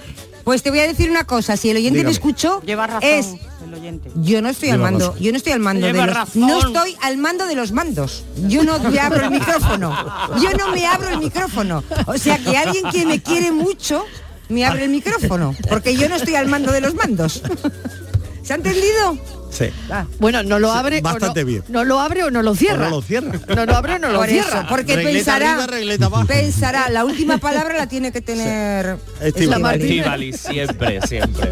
[0.43, 2.07] Pues te voy a decir una cosa, si el oyente Dígame.
[2.09, 3.27] me escuchó, Lleva razón es
[3.63, 4.09] el oyente.
[4.15, 5.21] yo no estoy al mando, razón.
[5.23, 6.41] yo no estoy al mando de los, razón.
[6.41, 8.23] no estoy al mando de los mandos.
[8.47, 9.95] Yo no me abro el micrófono.
[10.41, 11.83] Yo no me abro el micrófono.
[12.07, 14.03] O sea que alguien que me quiere mucho
[14.49, 17.41] me abre el micrófono, porque yo no estoy al mando de los mandos.
[18.43, 19.17] ¿Se ha entendido?
[19.49, 19.65] Sí.
[20.19, 20.99] Bueno, no lo Sí, abre.
[20.99, 21.63] o bastante no, bien.
[21.69, 22.87] No lo abre o no lo cierra.
[22.87, 23.31] O no lo cierra.
[23.55, 24.59] No lo abre o no lo Por cierra.
[24.59, 26.25] eso, porque Regleta pensará, arriba, regleta abajo.
[26.27, 28.97] pensará, la última palabra la tiene que tener
[29.59, 29.89] Martínez.
[29.97, 31.51] Estíbaliz, siempre, siempre.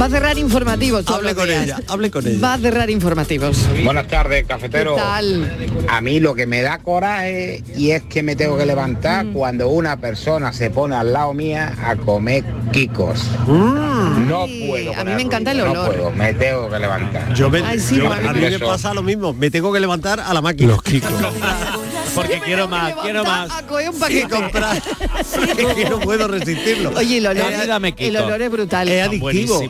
[0.00, 1.06] Va a cerrar informativos.
[1.08, 1.64] Hable con días.
[1.64, 2.38] ella, hable con ella.
[2.42, 3.58] Va a cerrar informativos.
[3.84, 4.94] Buenas tardes, cafetero.
[4.94, 5.56] ¿Qué tal?
[5.88, 9.32] A mí lo que me da coraje y es que me tengo que levantar Mm.
[9.32, 13.20] cuando una persona se pone al lado mía a comer quicos.
[13.46, 14.94] No Ay, puedo.
[14.98, 15.74] a mí me encanta el olor.
[15.76, 17.31] No puedo, me tengo que levantar.
[17.34, 19.32] Yo me, Ay, sí, yo- a mí me pasa lo mismo.
[19.32, 20.72] Me tengo que levantar a la máquina.
[20.72, 21.10] Los kikos.
[22.14, 23.50] Porque quiero más, quiero más.
[23.50, 24.28] A coger un que paquete.
[24.28, 24.76] comprar.
[25.56, 26.90] es que no puedo resistirlo.
[26.96, 27.52] Oye, el olor,
[27.98, 28.88] el olor es brutal.
[28.88, 29.60] Es adictivo.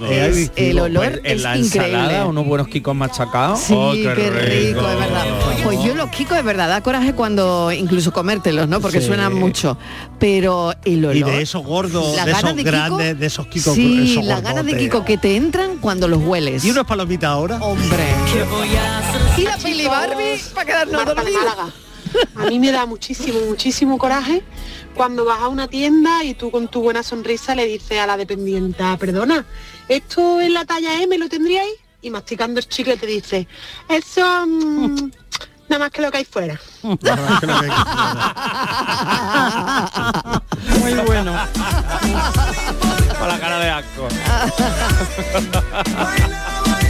[0.57, 1.93] el olor Pues en es la increíble.
[1.99, 3.61] ensalada, unos buenos kikos machacados.
[3.61, 5.25] Sí, ¡Oh, qué, rico, es verdad.
[5.65, 8.81] Pues yo los kikos es verdad, da coraje cuando incluso comértelos, ¿no?
[8.81, 9.07] Porque Sí.
[9.07, 9.77] suenan mucho.
[10.19, 11.17] Pero el olor.
[11.17, 14.43] Y de esos gordos, la de esos de Kiko- grandes, de esos kikos Sí, las
[14.43, 14.77] ganas de.
[14.77, 16.65] Kiko que te entran cuando los hueles.
[16.65, 17.57] ¿Y unas palomitas ahora?
[17.59, 18.05] Hombre.
[18.51, 19.21] voy a hacer?
[19.39, 21.43] Y la peli Barbie para quedarnos dormidos.
[22.37, 24.43] A mí me da muchísimo, muchísimo coraje
[24.95, 28.17] cuando vas a una tienda y tú con tu buena sonrisa le dices a la
[28.17, 29.45] dependienta, perdona,
[29.89, 31.75] ¿esto es la talla M lo tendríais?
[32.03, 33.47] Y masticando el chicle te dice,
[33.89, 35.11] eso mm,
[35.69, 36.61] nada más que lo que hay fuera.
[40.81, 41.33] Muy bueno.
[43.19, 44.09] Con la cara de asco.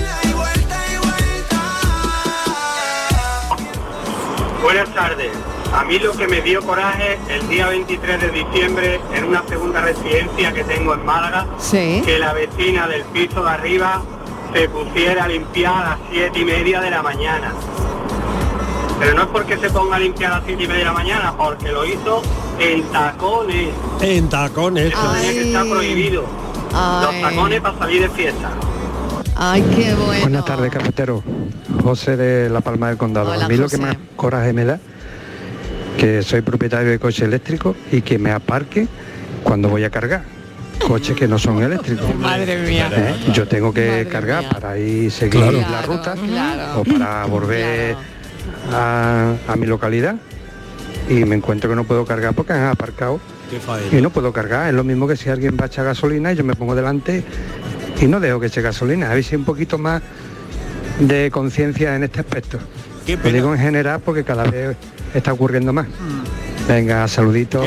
[4.62, 5.30] Buenas tardes.
[5.74, 9.80] A mí lo que me dio coraje el día 23 de diciembre en una segunda
[9.80, 12.02] residencia que tengo en Málaga, Sí.
[12.04, 14.02] que la vecina del piso de arriba
[14.52, 17.52] se pusiera a limpiar a las siete y media de la mañana.
[19.00, 20.92] Pero no es porque se ponga a limpiar a las siete y media de la
[20.92, 22.22] mañana, porque lo hizo
[22.58, 23.68] en tacones.
[24.00, 24.92] En tacones.
[24.92, 26.24] Eso tenía que estar prohibido.
[26.74, 27.06] Ay.
[27.06, 28.50] Los tacones para salir de fiesta.
[29.36, 30.20] Ay, qué bueno.
[30.22, 31.22] Buenas tardes, cafetero.
[31.82, 33.30] José de La Palma del Condado.
[33.32, 34.78] Hola, a mí lo que más coraje me da,
[35.98, 38.86] que soy propietario de coche eléctrico y que me aparque
[39.42, 40.22] cuando voy a cargar.
[40.86, 42.14] Coches que no son eléctricos.
[42.18, 42.90] Madre mía.
[42.94, 43.14] ¿Eh?
[43.32, 44.50] Yo tengo que Madre cargar mía.
[44.50, 45.60] para ir seguir Claro.
[45.70, 46.80] la ruta claro.
[46.80, 47.96] o para volver
[48.72, 50.16] a, a mi localidad
[51.08, 53.20] y me encuentro que no puedo cargar porque han aparcado
[53.92, 54.68] y no puedo cargar.
[54.68, 57.22] Es lo mismo que si alguien va a echar gasolina y yo me pongo delante
[58.00, 59.10] y no dejo que eche gasolina.
[59.10, 60.02] A ver si un poquito más
[61.00, 62.58] de conciencia en este aspecto.
[63.06, 64.76] Lo digo en general porque cada vez
[65.14, 65.86] está ocurriendo más.
[66.68, 67.66] Venga, saluditos.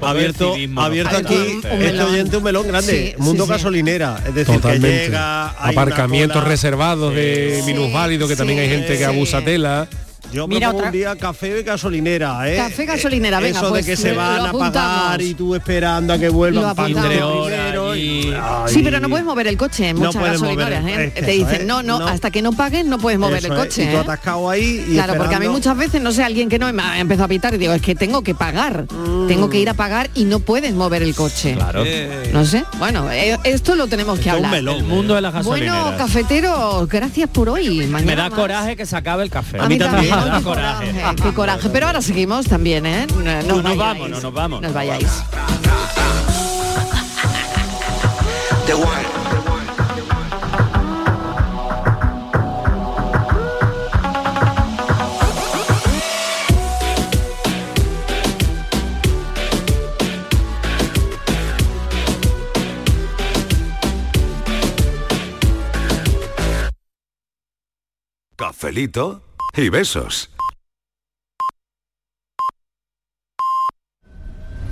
[0.00, 3.52] abierto, abierto aquí este oyente un melón grande, Sí, mundo sí, sí.
[3.52, 4.88] gasolinera, es decir, Totalmente.
[4.98, 9.86] que llega Aparcamientos reservados de minusválidos, que también hay gente que abusa tela.
[10.32, 12.56] Yo Mira, otra- un día café de gasolinera, ¿eh?
[12.56, 16.18] Café gasolinera, venga, Eso pues, de que se van a pagar y tú esperando a
[16.18, 17.06] que vuelvan Lo apuntamos.
[17.46, 18.72] primero y- Ay.
[18.74, 20.84] Sí, pero no puedes mover el coche en No muchas mover gasolineras.
[20.84, 21.04] el- ¿eh?
[21.06, 22.06] es que Te dicen, es, no, no, no.
[22.08, 23.84] hasta que no pagues no puedes mover el es, coche.
[23.84, 24.00] y tú ¿eh?
[24.00, 26.82] atascado ahí y Claro, porque a mí muchas veces, no sé, alguien que no me
[26.82, 28.86] ha empezado a pitar y digo, es que tengo que pagar,
[29.28, 31.54] tengo que ir a pagar y no puedes mover el coche.
[31.54, 31.84] Claro.
[32.32, 34.54] No sé, bueno, eh, esto lo tenemos que hablar.
[34.54, 35.82] El mundo de las gasolineras.
[35.82, 37.86] Bueno, cafeteros, gracias por hoy.
[37.86, 38.38] Mañana me da más.
[38.38, 39.58] coraje que se acabe el café.
[39.60, 40.92] A mí también, me da coraje.
[41.22, 43.06] Qué coraje, pero ahora seguimos también, ¿eh?
[43.08, 43.78] No, no No os nos vayáis.
[43.78, 44.62] vamos, no nos vamos.
[44.62, 45.08] No os vayáis.
[48.72, 49.04] The one.
[68.36, 69.22] Cafelito
[69.54, 70.31] y besos.